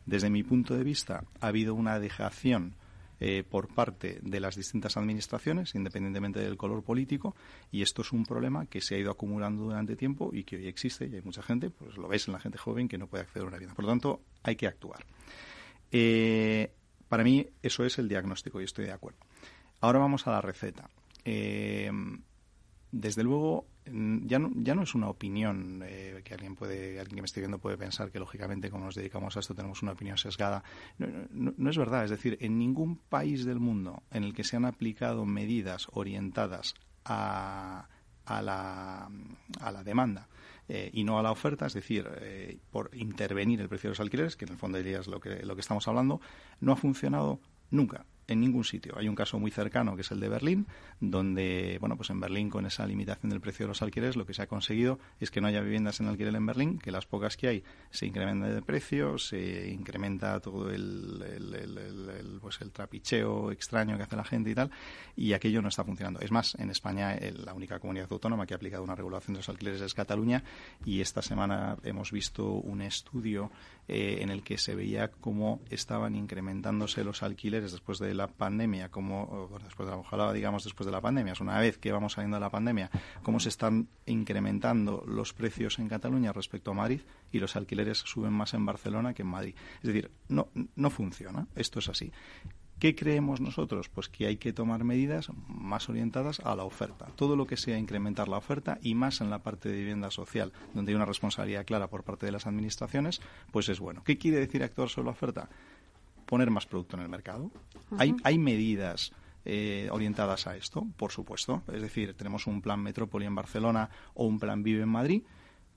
[0.04, 2.74] desde mi punto de vista, ha habido una dejación
[3.26, 7.34] eh, por parte de las distintas administraciones, independientemente del color político,
[7.72, 10.68] y esto es un problema que se ha ido acumulando durante tiempo y que hoy
[10.68, 13.22] existe y hay mucha gente, pues lo veis en la gente joven que no puede
[13.22, 13.72] acceder a una vida.
[13.72, 15.06] Por lo tanto, hay que actuar.
[15.90, 16.70] Eh,
[17.08, 19.20] para mí eso es el diagnóstico y estoy de acuerdo.
[19.80, 20.90] Ahora vamos a la receta.
[21.24, 21.90] Eh,
[22.94, 27.22] desde luego, ya no, ya no es una opinión eh, que alguien puede, alguien que
[27.22, 30.16] me esté viendo puede pensar que lógicamente como nos dedicamos a esto tenemos una opinión
[30.16, 30.62] sesgada.
[30.98, 32.04] No, es verdad.
[32.04, 36.74] Es decir, en ningún país del mundo en el que se han aplicado medidas orientadas
[37.04, 37.88] a,
[38.26, 39.10] a, la,
[39.60, 40.28] a la demanda
[40.68, 44.00] eh, y no a la oferta, es decir, eh, por intervenir el precio de los
[44.00, 46.20] alquileres, que en el fondo es lo que, lo que estamos hablando,
[46.60, 48.94] no ha funcionado nunca en ningún sitio.
[48.96, 50.66] Hay un caso muy cercano que es el de Berlín,
[51.00, 54.34] donde, bueno, pues en Berlín con esa limitación del precio de los alquileres lo que
[54.34, 57.36] se ha conseguido es que no haya viviendas en alquiler en Berlín, que las pocas
[57.36, 63.96] que hay se incrementan de precio, se incrementa todo el, el, pues el trapicheo extraño
[63.96, 64.70] que hace la gente y tal,
[65.16, 66.20] y aquello no está funcionando.
[66.20, 69.48] Es más, en España la única comunidad autónoma que ha aplicado una regulación de los
[69.48, 70.42] alquileres es Cataluña
[70.84, 73.50] y esta semana hemos visto un estudio
[73.88, 78.90] eh, en el que se veía cómo estaban incrementándose los alquileres después de la pandemia,
[78.90, 82.36] como después de, ojalá digamos después de la pandemia, es una vez que vamos saliendo
[82.36, 82.90] de la pandemia,
[83.22, 88.32] cómo se están incrementando los precios en Cataluña respecto a Madrid y los alquileres suben
[88.32, 89.54] más en Barcelona que en Madrid.
[89.76, 92.12] Es decir, no, no funciona, esto es así.
[92.84, 93.88] ¿Qué creemos nosotros?
[93.88, 97.06] Pues que hay que tomar medidas más orientadas a la oferta.
[97.16, 100.52] Todo lo que sea incrementar la oferta y más en la parte de vivienda social,
[100.74, 104.04] donde hay una responsabilidad clara por parte de las administraciones, pues es bueno.
[104.04, 105.48] ¿Qué quiere decir actuar sobre la oferta?
[106.26, 107.50] Poner más producto en el mercado.
[107.96, 109.12] hay, hay medidas
[109.46, 111.62] eh, orientadas a esto, por supuesto.
[111.72, 115.22] Es decir, tenemos un plan Metrópoli en Barcelona o un plan Vive en Madrid,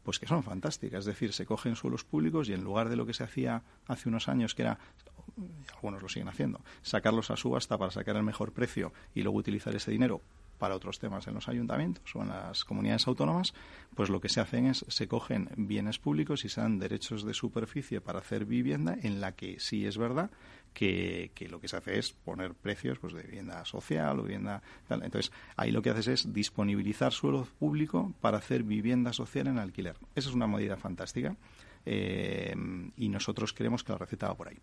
[0.07, 0.99] pues que son fantásticas.
[0.99, 4.07] Es decir, se cogen suelos públicos y en lugar de lo que se hacía hace
[4.07, 4.79] unos años, que era
[5.75, 9.75] algunos lo siguen haciendo, sacarlos a subasta para sacar el mejor precio y luego utilizar
[9.75, 10.21] ese dinero
[10.57, 13.53] para otros temas en los ayuntamientos o en las comunidades autónomas,
[13.95, 17.33] pues lo que se hacen es se cogen bienes públicos y se dan derechos de
[17.33, 20.31] superficie para hacer vivienda en la que sí es verdad
[20.73, 25.03] que, lo que se hace es poner precios pues de vivienda social o vivienda tal.
[25.03, 29.95] Entonces, ahí lo que haces es disponibilizar suelo público para hacer vivienda social en alquiler.
[30.13, 31.35] Esa es una medida fantástica
[31.87, 34.57] y nosotros creemos que la receta va por ahí.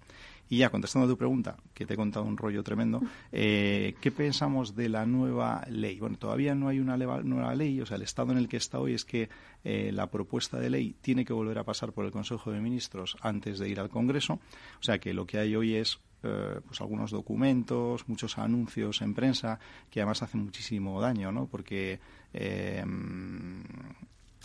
[0.48, 3.00] Y ya contestando a tu pregunta, que te he contado un rollo tremendo,
[3.30, 5.98] ¿qué pensamos de la nueva ley?
[5.98, 8.78] Bueno, todavía no hay una nueva ley, o sea, el estado en el que está
[8.78, 9.30] hoy es que
[9.64, 13.58] la propuesta de ley tiene que volver a pasar por el Consejo de Ministros antes
[13.58, 17.10] de ir al Congreso, o sea que lo que hay hoy es eh, pues algunos
[17.10, 19.58] documentos, muchos anuncios en prensa
[19.90, 21.46] que además hacen muchísimo daño, ¿no?
[21.46, 22.00] Porque
[22.32, 22.82] eh,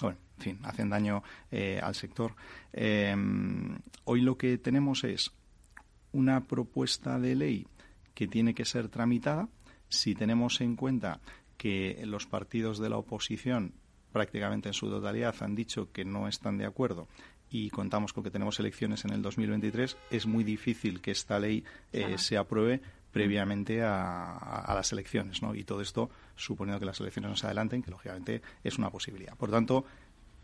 [0.01, 2.35] bueno, en fin, hacen daño eh, al sector.
[4.05, 5.31] hoy lo que tenemos es
[6.11, 7.67] una propuesta de ley
[8.13, 9.47] que tiene que ser tramitada
[9.87, 11.19] si tenemos en cuenta
[11.57, 13.73] que los partidos de la oposición
[14.11, 17.07] prácticamente en su totalidad han dicho que no están de acuerdo
[17.49, 21.63] y contamos con que tenemos elecciones en el 2023, es muy difícil que esta ley
[21.91, 22.81] eh, se apruebe
[23.11, 25.55] previamente a, las elecciones, ¿no?
[25.55, 29.35] Y todo esto suponiendo que las elecciones no se adelanten, que lógicamente es una posibilidad.
[29.35, 29.85] Por tanto,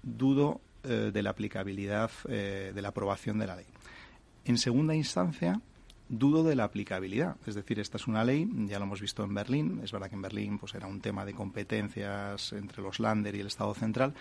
[0.03, 3.65] dudo eh, de la aplicabilidad eh, de la aprobación de la ley.
[4.45, 5.61] En segunda instancia,
[6.09, 7.37] dudo de la aplicabilidad.
[7.47, 10.15] Es decir, esta es una ley, ya lo hemos visto en Berlín, es verdad que
[10.15, 14.13] en Berlín pues era un tema de competencias entre los Länder y el Estado central,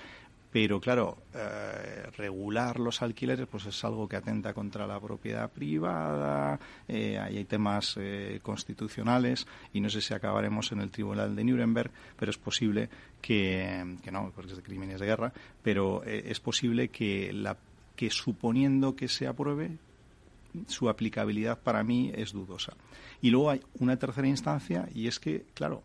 [0.55, 6.61] pero claro, eh, regular los alquileres pues es algo que atenta contra la propiedad privada,
[6.87, 11.91] eh, hay temas eh, constitucionales y no sé si acabaremos en el Tribunal de Nuremberg,
[12.17, 12.89] pero es posible
[13.21, 17.57] que, no, porque es de crímenes de guerra, pero es posible que, la,
[17.97, 19.79] que suponiendo que se apruebe,
[20.69, 22.75] su aplicabilidad para mí es dudosa.
[23.21, 25.83] Y luego hay una tercera instancia y es que, claro,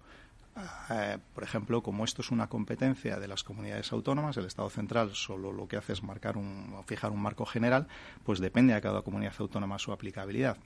[0.89, 5.15] eh, por ejemplo, como esto es una competencia de las comunidades autónomas, el Estado central
[5.15, 7.87] solo lo que hace es marcar un, fijar un marco general,
[8.23, 10.57] pues depende a cada comunidad autónoma su aplicabilidad.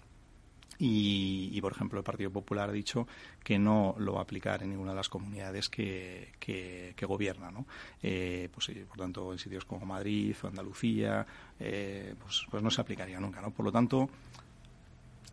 [0.79, 3.07] Y, por ejemplo, el Partido Popular ha dicho
[3.43, 7.51] que no lo va a aplicar en ninguna de las comunidades que, que, gobierna.
[7.51, 7.65] ¿no?
[8.01, 11.25] Eh, pues, por tanto, en sitios como Madrid o Andalucía,
[11.59, 13.39] eh, pues, pues no se aplicaría nunca.
[13.39, 13.51] ¿no?
[13.51, 14.09] Por lo tanto,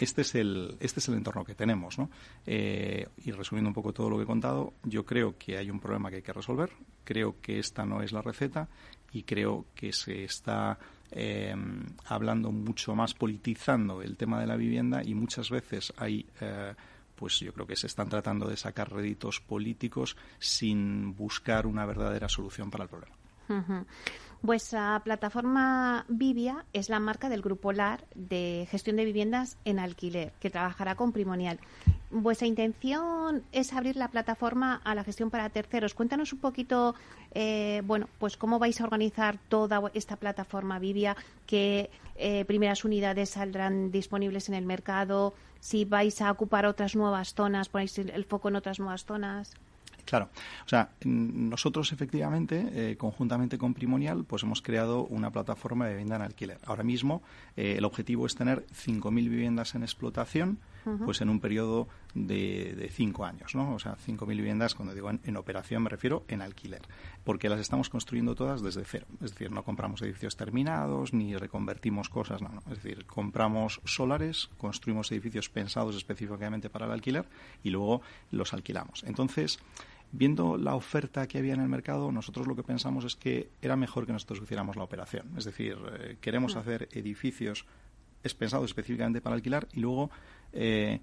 [0.00, 1.98] este es el, este es el entorno que tenemos.
[1.98, 2.10] ¿no?
[2.46, 5.78] Eh, y resumiendo un poco todo lo que he contado, yo creo que hay un
[5.78, 6.70] problema que hay que resolver,
[7.04, 8.68] creo que esta no es la receta
[9.12, 10.78] y creo que se está
[11.10, 11.54] eh,
[12.06, 16.26] hablando mucho más, politizando el tema de la vivienda y muchas veces hay...
[16.40, 16.74] Eh,
[17.14, 22.30] pues yo creo que se están tratando de sacar réditos políticos sin buscar una verdadera
[22.30, 23.14] solución para el problema.
[24.42, 30.32] Vuestra plataforma Vivia es la marca del Grupo LAR de gestión de viviendas en alquiler,
[30.40, 31.60] que trabajará con Primonial.
[32.10, 35.92] Vuestra intención es abrir la plataforma a la gestión para terceros.
[35.92, 36.94] Cuéntanos un poquito,
[37.32, 41.16] eh, bueno, pues cómo vais a organizar toda esta plataforma Vivia,
[41.46, 47.34] qué eh, primeras unidades saldrán disponibles en el mercado, si vais a ocupar otras nuevas
[47.34, 49.54] zonas, ponéis el foco en otras nuevas zonas.
[50.10, 50.28] Claro.
[50.66, 56.16] O sea, nosotros efectivamente, eh, conjuntamente con Primonial, pues hemos creado una plataforma de vivienda
[56.16, 56.58] en alquiler.
[56.64, 57.22] Ahora mismo
[57.56, 60.58] eh, el objetivo es tener 5.000 viviendas en explotación,
[61.04, 63.74] pues en un periodo de, de cinco años, ¿no?
[63.74, 66.80] O sea, 5.000 viviendas, cuando digo en, operación me refiero en alquiler,
[67.22, 69.06] porque las estamos construyendo todas desde cero.
[69.22, 72.62] Es decir, no compramos edificios terminados ni reconvertimos cosas, no, no.
[72.72, 77.26] Es decir, compramos solares, construimos edificios pensados específicamente para el alquiler
[77.62, 78.00] y luego
[78.30, 79.04] los alquilamos.
[79.04, 79.60] Entonces,
[80.12, 83.76] Viendo la oferta que había en el mercado, nosotros lo que pensamos es que era
[83.76, 85.30] mejor que nosotros hiciéramos la operación.
[85.36, 86.58] Es decir, eh, queremos mm.
[86.58, 87.64] hacer edificios
[88.36, 90.10] pensados específicamente para alquilar y luego
[90.52, 91.00] eh,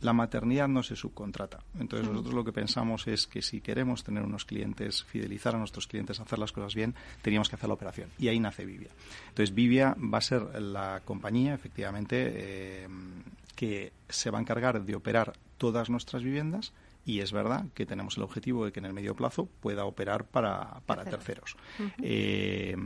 [0.00, 1.60] la maternidad no se subcontrata.
[1.78, 5.86] Entonces, nosotros lo que pensamos es que si queremos tener unos clientes, fidelizar a nuestros
[5.86, 8.10] clientes, hacer las cosas bien, teníamos que hacer la operación.
[8.18, 8.90] Y ahí nace Vivia.
[9.28, 12.88] Entonces, Vivia va a ser la compañía, efectivamente, eh,
[13.54, 16.72] que se va a encargar de operar todas nuestras viviendas
[17.06, 20.24] y es verdad que tenemos el objetivo de que en el medio plazo pueda operar
[20.24, 21.56] para, para terceros.
[22.02, 22.76] Eh,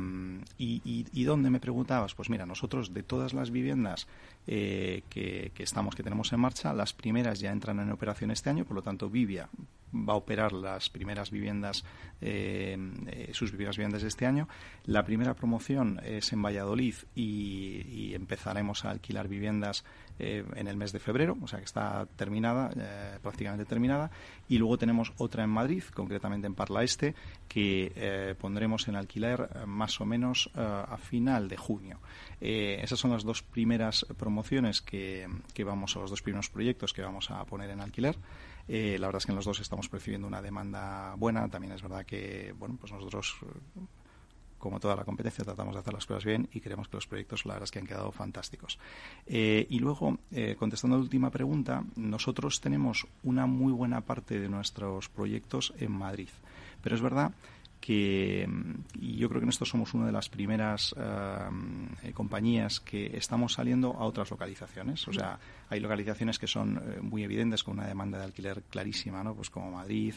[0.58, 2.14] y, y, dónde me preguntabas?
[2.14, 4.06] Pues mira, nosotros de todas las viviendas
[4.46, 8.50] eh, que, que, estamos, que tenemos en marcha, las primeras ya entran en operación este
[8.50, 9.48] año, por lo tanto Vivia
[9.94, 11.84] va a operar las primeras viviendas,
[12.20, 12.76] eh,
[13.08, 14.48] eh, sus primeras viviendas de este año.
[14.84, 19.84] La primera promoción es en Valladolid y, empezaremos a alquilar viviendas
[20.20, 22.70] eh, en el mes de febrero, o sea que está terminada,
[23.22, 24.10] prácticamente terminada.
[24.48, 27.14] Y luego tenemos otra en Madrid, concretamente en Parla Este,
[27.48, 31.98] que pondremos en alquiler más o menos a final de junio.
[32.40, 37.02] esas son las dos primeras promociones que, que vamos, a los dos primeros proyectos que
[37.02, 38.16] vamos a poner en alquiler.
[38.72, 41.48] Eh, la verdad es que en los dos estamos percibiendo una demanda buena.
[41.48, 43.36] También es verdad que, bueno, pues nosotros
[44.60, 47.44] como toda la competencia, tratamos de hacer las cosas bien y creemos que los proyectos,
[47.46, 48.78] la verdad es que han quedado fantásticos.
[49.26, 54.38] Eh, y luego, eh, contestando a la última pregunta, nosotros tenemos una muy buena parte
[54.38, 56.28] de nuestros proyectos en Madrid.
[56.82, 57.32] Pero es verdad
[57.80, 58.46] que
[59.00, 63.54] y yo creo que en esto somos una de las primeras eh, compañías que estamos
[63.54, 65.08] saliendo a otras localizaciones.
[65.08, 65.38] O sea,
[65.68, 69.34] hay localizaciones que son eh, muy evidentes con una demanda de alquiler clarísima, ¿no?
[69.34, 70.14] Pues como Madrid,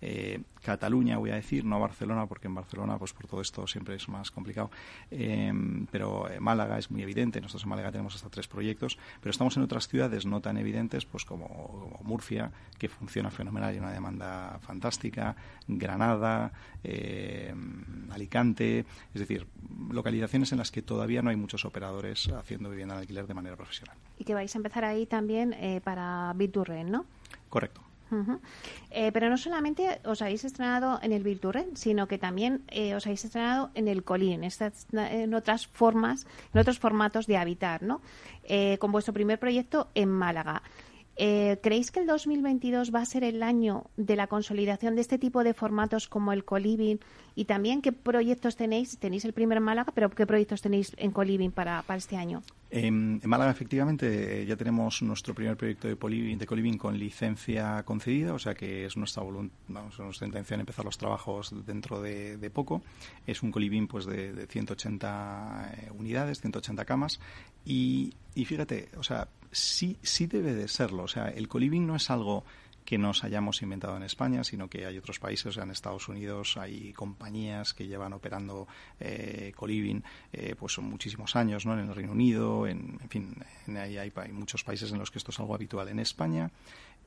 [0.00, 3.96] eh, Cataluña, voy a decir, no Barcelona, porque en Barcelona, pues por todo esto siempre
[3.96, 4.70] es más complicado.
[5.10, 7.40] Em, pero eh, Málaga es muy evidente.
[7.40, 11.04] Nosotros en Málaga tenemos hasta tres proyectos, pero estamos en otras ciudades no tan evidentes,
[11.04, 15.36] pues como, Murcia, que funciona fenomenal y una demanda fantástica,
[15.68, 19.46] Granada, em, Alicante, es decir,
[19.90, 23.56] localizaciones en las que todavía no hay muchos operadores haciendo vivienda en alquiler de manera
[23.56, 23.96] profesional.
[24.18, 27.04] Y que vais a empezar ahí también eh, para Biturren, ¿no?
[27.48, 27.82] Correcto.
[28.90, 33.06] Eh, pero no solamente os habéis estrenado en el Virturren, sino que también eh, os
[33.06, 38.00] habéis estrenado en el Colín, en otras formas, en otros formatos de habitar, ¿no?
[38.44, 40.62] Eh, con vuestro primer proyecto en Málaga.
[41.16, 45.44] ¿Creéis que el 2022 va a ser el año de la consolidación de este tipo
[45.44, 47.00] de formatos como el Coliving?
[47.36, 48.98] Y también, ¿qué proyectos tenéis?
[48.98, 52.42] Tenéis el primer en Málaga, pero ¿qué proyectos tenéis en Coliving para, para este año?
[52.70, 58.38] En, Málaga, efectivamente, ya tenemos nuestro primer proyecto de, de coliving con licencia concedida, o
[58.38, 59.22] sea que es nuestra,
[59.68, 62.82] vamos, nuestra intención empezar los trabajos dentro de, poco.
[63.26, 67.20] Es un coliving pues, de, 180 eh, unidades, 180 camas.
[67.64, 71.04] Y, y fíjate, o sea, sí, sí debe de serlo.
[71.04, 72.44] O sea, el coliving no es algo
[72.84, 76.08] que nos hayamos inventado en España, sino que hay otros países, o sea, en Estados
[76.08, 78.68] Unidos hay compañías que llevan operando
[79.00, 81.72] eh, coliving eh, pues son muchísimos años, ¿no?
[81.72, 85.30] En el Reino Unido, en, fin, en, hay, hay, muchos países en los que esto
[85.30, 85.88] es algo habitual.
[85.88, 86.50] En España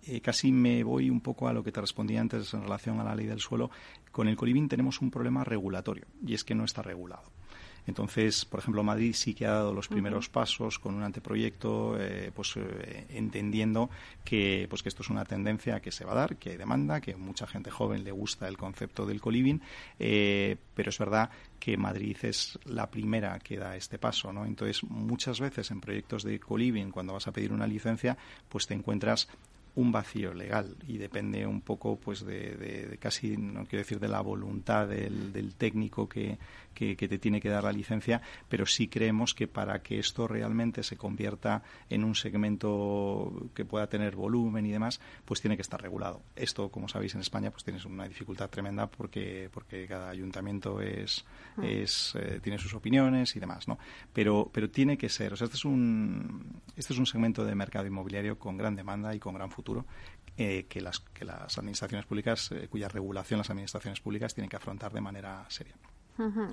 [0.06, 3.04] eh, casi me voy un poco a lo que te respondí antes en relación a
[3.04, 3.70] la ley del suelo.
[4.12, 7.24] Con el coliving tenemos un problema regulatorio y es que no está regulado.
[7.88, 12.32] Entonces, por ejemplo, Madrid sí que ha dado los primeros pasos con un anteproyecto, eh,
[12.36, 13.90] pues eh, entendiendo
[14.26, 17.00] que, pues que esto es una tendencia que se va a dar, que hay demanda,
[17.00, 19.62] que mucha gente joven le gusta el concepto del coliving,
[20.00, 21.30] eh, pero es verdad
[21.60, 24.46] que Madrid es la primera que da este paso, ¿no?
[24.46, 28.18] Entonces, muchas veces en proyectos de coliving, cuando vas a pedir una licencia,
[28.50, 29.30] pues te encuentras
[29.78, 34.22] un vacío legal y depende un poco pues de, casi no quiero decir de la
[34.22, 36.40] voluntad del, técnico que,
[36.78, 40.84] que, te tiene que dar la licencia pero sí creemos que para que esto realmente
[40.84, 45.82] se convierta en un segmento que pueda tener volumen y demás pues tiene que estar
[45.82, 50.82] regulado esto como sabéis en España pues tienes una dificultad tremenda porque porque cada ayuntamiento
[50.82, 51.26] es,
[51.56, 51.64] mm.
[51.64, 53.80] es eh, tiene sus opiniones y demás no
[54.14, 57.56] pero pero tiene que ser o sea este es un este es un segmento de
[57.56, 59.86] mercado inmobiliario con gran demanda y con gran futuro
[60.40, 64.56] eh, que, las, que las administraciones públicas, eh, cuya regulación las administraciones públicas tienen que
[64.56, 65.74] afrontar de manera seria.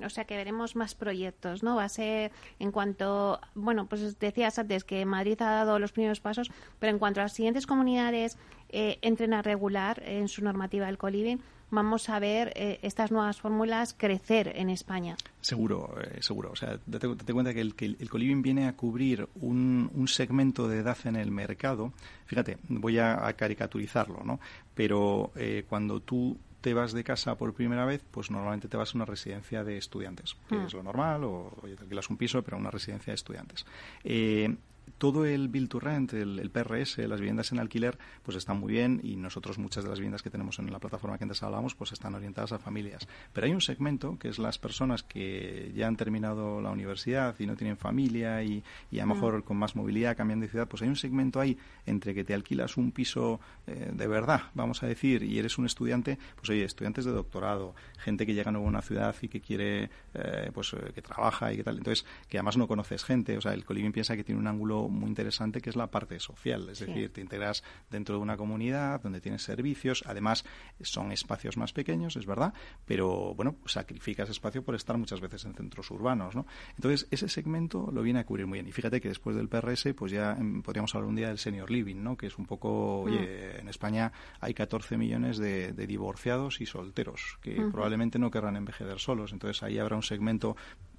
[0.03, 1.75] O sea que veremos más proyectos, ¿no?
[1.75, 6.19] Va a ser en cuanto, bueno, pues decías antes que Madrid ha dado los primeros
[6.19, 8.37] pasos, pero en cuanto a las siguientes comunidades
[8.69, 11.41] eh, entren a regular en su normativa el coliving,
[11.71, 15.15] vamos a ver eh, estas nuevas fórmulas crecer en España.
[15.41, 16.51] Seguro, eh, seguro.
[16.51, 20.67] O sea, date, cuenta que el, que el coliving viene a cubrir un, un, segmento
[20.67, 21.93] de edad en el mercado.
[22.25, 24.39] Fíjate, voy a, caricaturizarlo, ¿no?
[24.73, 28.95] Pero eh, cuando tú te vas de casa por primera vez, pues normalmente te vas
[28.95, 30.65] a una residencia de estudiantes, que hmm.
[30.65, 33.67] es lo normal, o, te alquilas un piso, pero una residencia de estudiantes.
[34.03, 34.55] Eh,
[34.97, 38.99] todo el Build to Rent, el, PRS, las viviendas en alquiler, pues están muy bien
[39.03, 41.91] y nosotros muchas de las viviendas que tenemos en la plataforma que antes hablábamos, pues
[41.91, 43.07] están orientadas a familias.
[43.33, 47.45] Pero hay un segmento que es las personas que ya han terminado la universidad y
[47.45, 49.15] no tienen familia y, y a lo mm.
[49.15, 52.33] mejor con más movilidad cambian de ciudad, pues hay un segmento ahí entre que te
[52.33, 56.63] alquilas un piso eh, de verdad, vamos a decir, y eres un estudiante, pues oye,
[56.63, 60.73] estudiantes de doctorado, gente que llega nuevo a una ciudad y que quiere, eh, pues
[60.73, 63.65] eh, que trabaja y que tal, entonces que además no conoces gente, o sea, el
[63.65, 67.11] coliving piensa que tiene un ángulo muy interesante que es la parte social, es decir,
[67.11, 70.45] te integras dentro de una comunidad donde tienes servicios, además
[70.81, 72.53] son espacios más pequeños, es verdad,
[72.85, 76.45] pero bueno, sacrificas espacio por estar muchas veces en centros urbanos, ¿no?
[76.75, 78.67] Entonces, ese segmento lo viene a cubrir muy bien.
[78.67, 81.69] Y fíjate que después del PRS, pues ya em, podríamos hablar un día del senior
[81.69, 82.17] living, ¿no?
[82.17, 87.55] Que es un poco, oye, en España hay 14 millones de, divorciados y solteros que
[87.71, 90.55] probablemente no querrán envejecer solos, entonces ahí habrá un segmento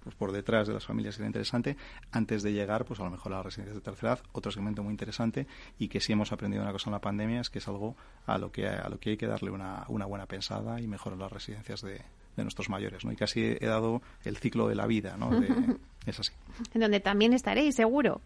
[0.07, 1.77] pues por detrás de las familias era interesante,
[2.13, 4.85] antes de llegar pues a lo mejor a las residencias de tercera edad, otro segmento
[4.85, 5.49] muy interesante
[5.81, 8.39] y que sí hemos aprendido una cosa en la pandemia es que es algo a
[8.39, 11.33] lo que, a lo que hay que darle una, una buena pensada y mejorar las
[11.33, 12.03] residencias de,
[12.37, 13.11] de nuestros mayores, ¿no?
[13.11, 15.33] Y casi he dado el ciclo de la vida, ¿no?
[16.07, 16.33] es así.
[16.75, 18.21] En donde también estaréis, seguro.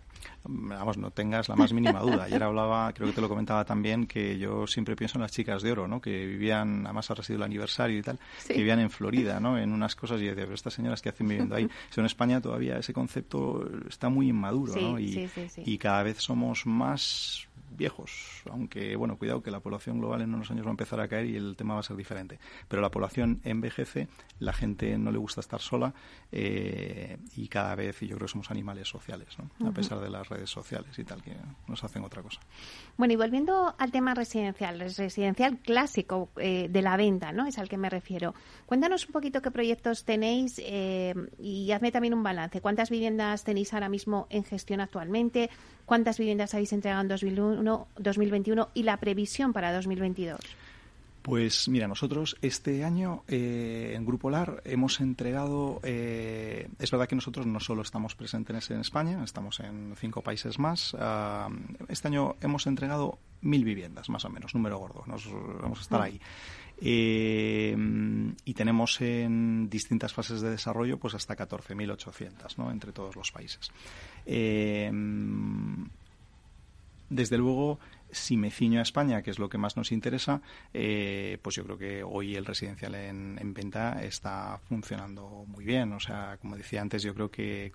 [0.45, 2.24] Vamos, no tengas la más mínima duda.
[2.24, 5.62] Ayer hablaba, creo que te lo comentaba también, que yo siempre pienso en las chicas
[5.62, 6.01] de oro, ¿no?
[6.01, 9.59] Que vivían, además ha sido el aniversario y tal, que vivían en Florida, ¿no?
[9.59, 11.68] En unas cosas y decía, pero estas señoras que hacen viviendo ahí.
[11.97, 14.99] en España todavía ese concepto está muy inmaduro, ¿no?
[14.99, 20.35] Y, y cada vez somos más viejos, aunque bueno, cuidado que la población global en
[20.35, 22.39] unos años va a empezar a caer y el tema va a ser diferente.
[22.68, 24.09] Pero la población envejece,
[24.39, 25.95] la gente no le gusta estar sola
[26.33, 29.68] eh, y cada vez, y yo creo que somos animales sociales, ¿no?
[29.68, 31.35] a pesar de las redes sociales y tal, que
[31.66, 32.41] nos hacen otra cosa.
[32.99, 37.47] Bueno, y volviendo al tema residencial, residencial clásico eh, de la venta, ¿no?
[37.47, 38.35] Es al que me refiero.
[38.66, 42.61] Cuéntanos un poquito qué proyectos tenéis eh, y hazme también un balance.
[42.61, 45.49] ¿Cuántas viviendas tenéis ahora mismo en gestión actualmente?
[45.87, 50.39] ¿Cuántas viviendas habéis entregado en 2001, 2021 y la previsión para 2022?
[51.23, 57.14] Pues mira, nosotros este año eh, en Grupo LAR hemos entregado, eh, es verdad que
[57.14, 60.97] nosotros no solo estamos presentes en España, estamos en cinco países más.
[60.99, 61.51] Ah,
[61.89, 65.29] este año hemos entregado mil viviendas, más o menos, número gordo, nos,
[65.61, 66.18] vamos a estar ahí.
[66.83, 67.77] Eh,
[68.45, 72.71] y tenemos en distintas fases de desarrollo pues hasta 14.800 ¿no?
[72.71, 73.71] entre todos los países.
[77.11, 77.81] Desde luego,
[78.13, 80.43] si me ciño a España, que es lo que más nos interesa,
[80.73, 85.93] eh, pues yo creo que hoy el residencial en, venta está funcionando muy bien.
[85.93, 87.73] O sea, como decía antes, yo creo que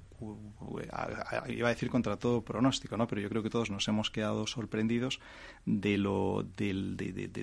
[1.50, 3.08] iba a decir contra todo pronóstico, ¿no?
[3.08, 5.20] Pero yo creo que todos nos hemos quedado sorprendidos
[5.66, 6.74] de lo, de,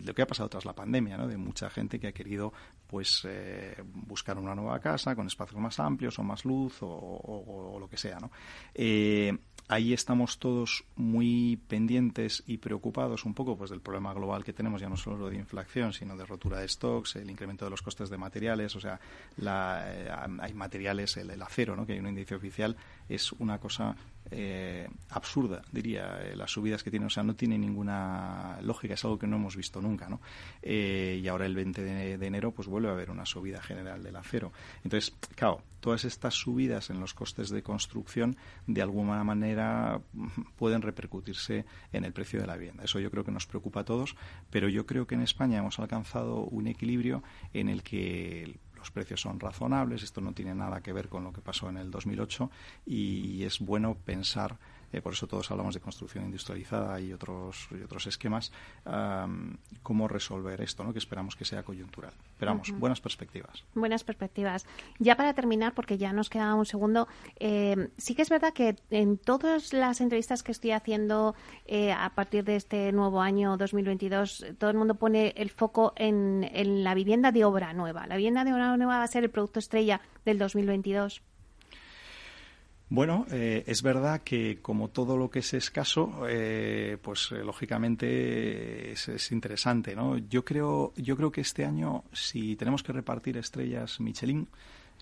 [0.04, 1.26] lo que ha pasado tras la pandemia, ¿no?
[1.26, 2.52] De mucha gente que ha querido,
[2.86, 7.88] pues, eh, buscar una nueva casa con espacios más amplios o más luz o, lo
[7.88, 8.30] que sea, ¿no?
[8.74, 9.36] Eh,
[9.72, 14.82] ahí estamos todos muy pendientes y preocupados un poco pues del problema global que tenemos
[14.82, 18.10] ya no solo de inflación sino de rotura de stocks el incremento de los costes
[18.10, 19.00] de materiales o sea
[19.40, 20.10] eh,
[20.40, 21.86] hay materiales el, acero ¿no?
[21.86, 22.76] que hay un índice oficial
[23.08, 23.96] es una cosa
[24.30, 27.06] eh, absurda, diría, eh, las subidas que tiene.
[27.06, 30.20] O sea, no tiene ninguna lógica, es algo que no hemos visto nunca, ¿no?
[30.62, 34.16] Eh, y ahora el 20 de, enero, pues vuelve a haber una subida general del
[34.16, 34.52] acero.
[34.84, 38.36] Entonces, claro, todas estas subidas en los costes de construcción,
[38.68, 40.00] de alguna manera,
[40.56, 42.84] pueden repercutirse en el precio de la vivienda.
[42.84, 44.14] Eso yo creo que nos preocupa a todos,
[44.48, 49.20] pero yo creo que en España hemos alcanzado un equilibrio en el que los precios
[49.20, 52.48] son razonables, esto no tiene nada que ver con lo que pasó en el 2008
[52.86, 54.58] y es bueno pensar
[54.92, 58.52] eh, por eso todos hablamos de construcción industrializada y otros, y otros esquemas,
[59.82, 60.92] cómo resolver esto, ¿no?
[60.92, 62.12] que esperamos que sea coyuntural.
[62.32, 63.64] Esperamos buenas perspectivas.
[63.74, 64.66] Buenas perspectivas.
[64.98, 68.76] Ya para terminar, porque ya nos queda un segundo, eh, sí que es verdad que
[68.90, 71.34] en todas las entrevistas que estoy haciendo
[71.66, 76.48] eh, a partir de este nuevo año 2022, todo el mundo pone el foco en,
[76.52, 78.06] en la vivienda de obra nueva.
[78.06, 81.22] La vivienda de obra nueva va a ser el producto estrella del 2022.
[82.94, 88.92] Bueno, eh, es verdad que como todo lo que es escaso, eh, pues eh, lógicamente
[88.92, 90.18] es, es, interesante, ¿no?
[90.18, 94.46] Yo creo, yo creo que este año, si tenemos que repartir estrellas Michelin,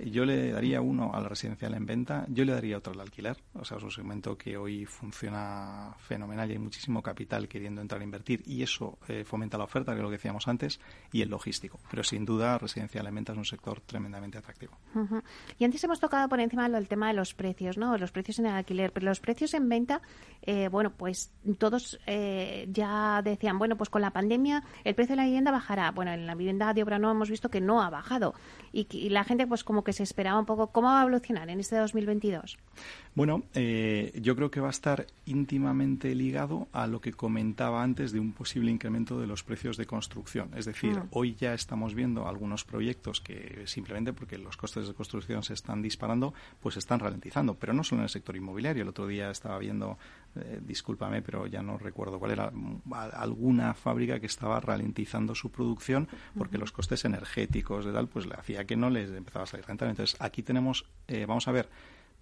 [0.07, 3.37] yo le daría uno al residencial en venta, yo le daría otro al alquiler.
[3.55, 8.01] O sea, es un segmento que hoy funciona fenomenal y hay muchísimo capital queriendo entrar
[8.01, 10.81] a invertir y eso eh, fomenta la oferta, que es lo que decíamos antes,
[11.13, 11.81] y el logístico.
[11.91, 14.79] Pero sin duda, residencial en venta es un sector tremendamente atractivo.
[15.59, 17.97] Y antes hemos tocado por encima el tema de los precios, ¿no?
[17.97, 20.03] Los precios en el alquiler, pero los precios en venta,
[20.43, 25.23] eh, bueno, pues todos eh, ya decían, bueno, pues con la pandemia el precio de
[25.23, 25.91] la vivienda bajará.
[25.91, 28.35] Bueno, en la vivienda de obra no hemos visto que no ha bajado
[28.73, 30.69] y, y la gente pues como que se esperaba un poco.
[30.69, 32.59] ¿Cómo va a evolucionar en este 2022?
[33.15, 38.13] Bueno, eh, yo creo que va a estar íntimamente ligado a lo que comentaba antes
[38.13, 40.51] de un posible incremento de los precios de construcción.
[40.57, 41.09] Es decir, mm.
[41.11, 45.83] hoy ya estamos viendo algunos proyectos que simplemente porque los costes de construcción se están
[45.83, 48.83] disparando, pues están ralentizando, pero no solo en el sector inmobiliario.
[48.83, 49.99] El otro día estaba viendo,
[50.37, 52.53] eh, discúlpame, pero ya no recuerdo cuál era,
[53.15, 56.09] alguna fábrica que estaba ralentizando su producción
[56.39, 59.67] porque los costes energéticos de tal, pues le hacía que no les empezaba a salir
[59.67, 59.91] rentable.
[59.91, 61.69] Entonces, aquí tenemos, eh, vamos a ver,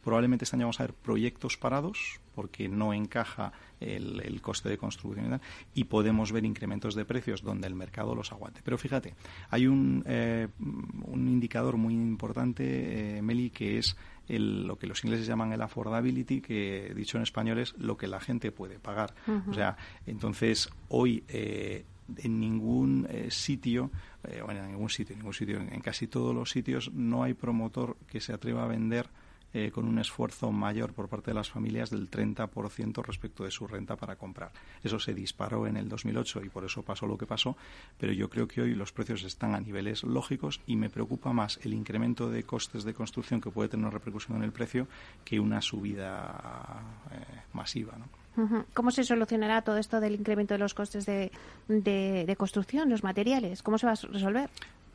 [0.02, 5.26] probablemente este año vamos a ver proyectos parados porque no encaja el, coste de construcción
[5.26, 5.40] y, tal,
[5.74, 8.60] y podemos ver incrementos de precios donde el mercado los aguante.
[8.64, 9.14] Pero fíjate,
[9.50, 13.96] hay un, eh, un indicador muy importante, eh, Meli, que es
[14.28, 18.20] lo que los ingleses llaman el affordability, que dicho en español es lo que la
[18.20, 19.14] gente puede pagar.
[19.48, 19.76] O sea,
[20.06, 21.24] entonces hoy
[22.16, 23.90] en ningún eh, sitio,
[24.24, 27.34] eh, bueno, en ningún sitio, en ningún sitio, en, casi todos los sitios no hay
[27.34, 29.08] promotor que se atreva a vender
[29.54, 33.66] eh, con un esfuerzo mayor por parte de las familias del 30% respecto de su
[33.66, 34.50] renta para comprar.
[34.82, 37.56] Eso se disparó en el 2008 y por eso pasó lo que pasó,
[37.98, 41.58] pero yo creo que hoy los precios están a niveles lógicos y me preocupa más
[41.62, 44.86] el incremento de costes de construcción que puede tener una repercusión en el precio
[45.24, 47.94] que una subida eh, masiva.
[48.72, 51.32] ¿Cómo se solucionará todo esto del incremento de los costes de,
[51.66, 53.64] de construcción, los materiales?
[53.64, 54.48] ¿Cómo se va a resolver?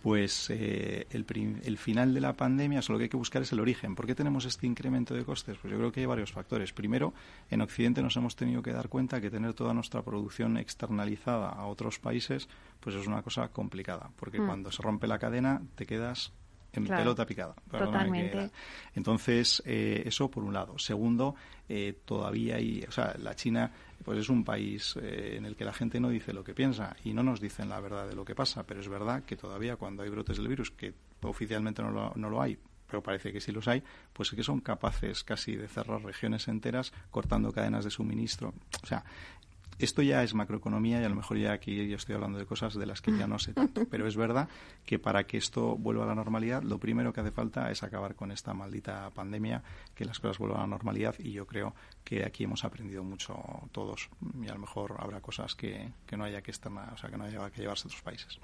[0.04, 1.26] Pues eh, el,
[1.64, 3.96] el, final de la pandemia, solo que hay que buscar es el origen.
[3.96, 5.58] ¿Por qué tenemos este incremento de costes?
[5.58, 6.74] Pues yo creo que hay varios factores.
[6.74, 7.14] Primero,
[7.50, 11.68] en Occidente nos hemos tenido que dar cuenta que tener toda nuestra producción externalizada a
[11.68, 12.50] otros países,
[12.82, 14.46] pues es una cosa complicada, porque mm.
[14.46, 16.34] cuando se rompe la cadena te quedas
[16.74, 17.56] en pelota picada.
[17.70, 18.50] Totalmente.
[18.96, 20.78] Entonces, eh, eso por un lado.
[20.78, 21.36] Segundo,
[21.70, 23.72] eh, todavía hay, o sea, la China
[24.04, 26.96] pues es un país eh, en el que la gente no dice lo que piensa
[27.06, 29.78] y no nos dicen la verdad de lo que pasa, pero es verdad que todavía
[29.78, 33.40] cuando hay brotes del virus, que oficialmente no lo, no lo hay, pero parece que
[33.40, 37.92] sí los hay, pues que son capaces casi de cerrar regiones enteras cortando cadenas de
[37.92, 38.54] suministro.
[38.84, 39.04] O sea,
[39.84, 42.74] esto ya es macroeconomía y a lo mejor ya aquí yo estoy hablando de cosas
[42.74, 44.50] de las que ya no sé tanto, pero es verdad
[44.86, 48.16] que para que esto vuelva a la normalidad, lo primero que hace falta es acabar
[48.16, 49.64] con esta maldita pandemia,
[49.96, 51.74] que las cosas vuelvan a la normalidad y yo creo
[52.04, 53.36] que aquí hemos aprendido mucho
[53.72, 54.10] todos
[54.42, 57.26] y a lo mejor habrá cosas que, no haya que estar, o sea, que no
[57.26, 58.40] haya que llevarse a otros países.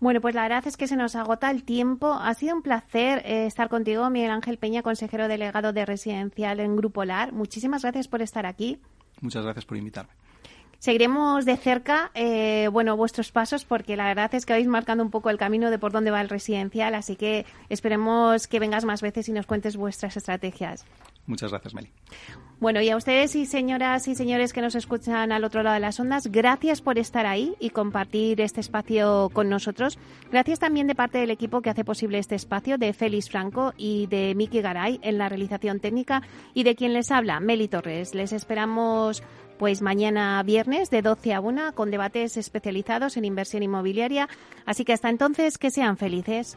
[0.00, 2.14] Bueno, pues la verdad es que se nos agota el tiempo.
[2.14, 6.76] Ha sido un placer eh, estar contigo, Miguel Ángel Peña, consejero delegado de residencial en
[6.76, 7.32] Grupo LAR.
[7.32, 8.78] Muchísimas gracias por estar aquí.
[9.20, 10.19] Muchas gracias por invitarme.
[10.80, 15.10] Seguiremos de cerca, eh, bueno, vuestros pasos porque la verdad es que vais marcando un
[15.10, 19.02] poco el camino de por dónde va el residencial, así que esperemos que vengas más
[19.02, 20.86] veces y nos cuentes vuestras estrategias.
[21.26, 21.90] Muchas gracias, Meli.
[22.60, 25.80] Bueno, y a ustedes y señoras y señores que nos escuchan al otro lado de
[25.80, 29.98] las ondas, gracias por estar ahí y compartir este espacio con nosotros.
[30.32, 34.06] Gracias también de parte del equipo que hace posible este espacio, de Félix Franco y
[34.06, 36.22] de Miki Garay en la realización técnica
[36.54, 38.14] y de quien les habla, Meli Torres.
[38.14, 39.22] Les esperamos
[39.60, 44.26] pues mañana viernes de 12 a 1 con debates especializados en inversión inmobiliaria.
[44.64, 46.56] Así que hasta entonces, que sean felices.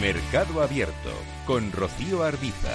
[0.00, 1.10] Mercado Abierto
[1.44, 2.70] con Rocío Arbiza.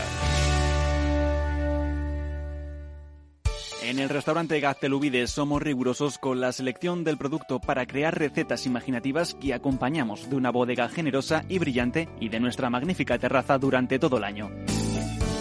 [3.82, 9.36] En el restaurante Gaztelubide somos rigurosos con la selección del producto para crear recetas imaginativas
[9.36, 14.18] que acompañamos de una bodega generosa y brillante y de nuestra magnífica terraza durante todo
[14.18, 14.50] el año.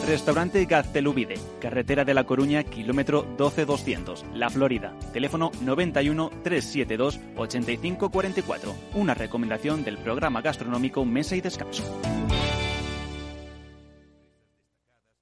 [0.07, 4.95] Restaurante Gaztelubide, carretera de La Coruña, kilómetro 12200, La Florida.
[5.13, 8.75] Teléfono 91 372 8544.
[8.95, 11.85] Una recomendación del programa gastronómico Mesa y Descanso.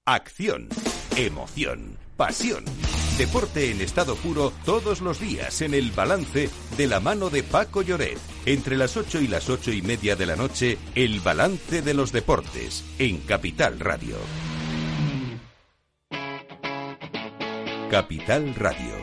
[0.06, 0.68] Acción,
[1.16, 2.64] emoción, pasión.
[3.18, 7.82] Deporte en estado puro todos los días en el balance de la mano de Paco
[7.82, 8.18] Lloret.
[8.46, 12.12] Entre las 8 y las ocho y media de la noche, el balance de los
[12.12, 14.16] deportes en Capital Radio.
[17.91, 18.99] Capital Radio.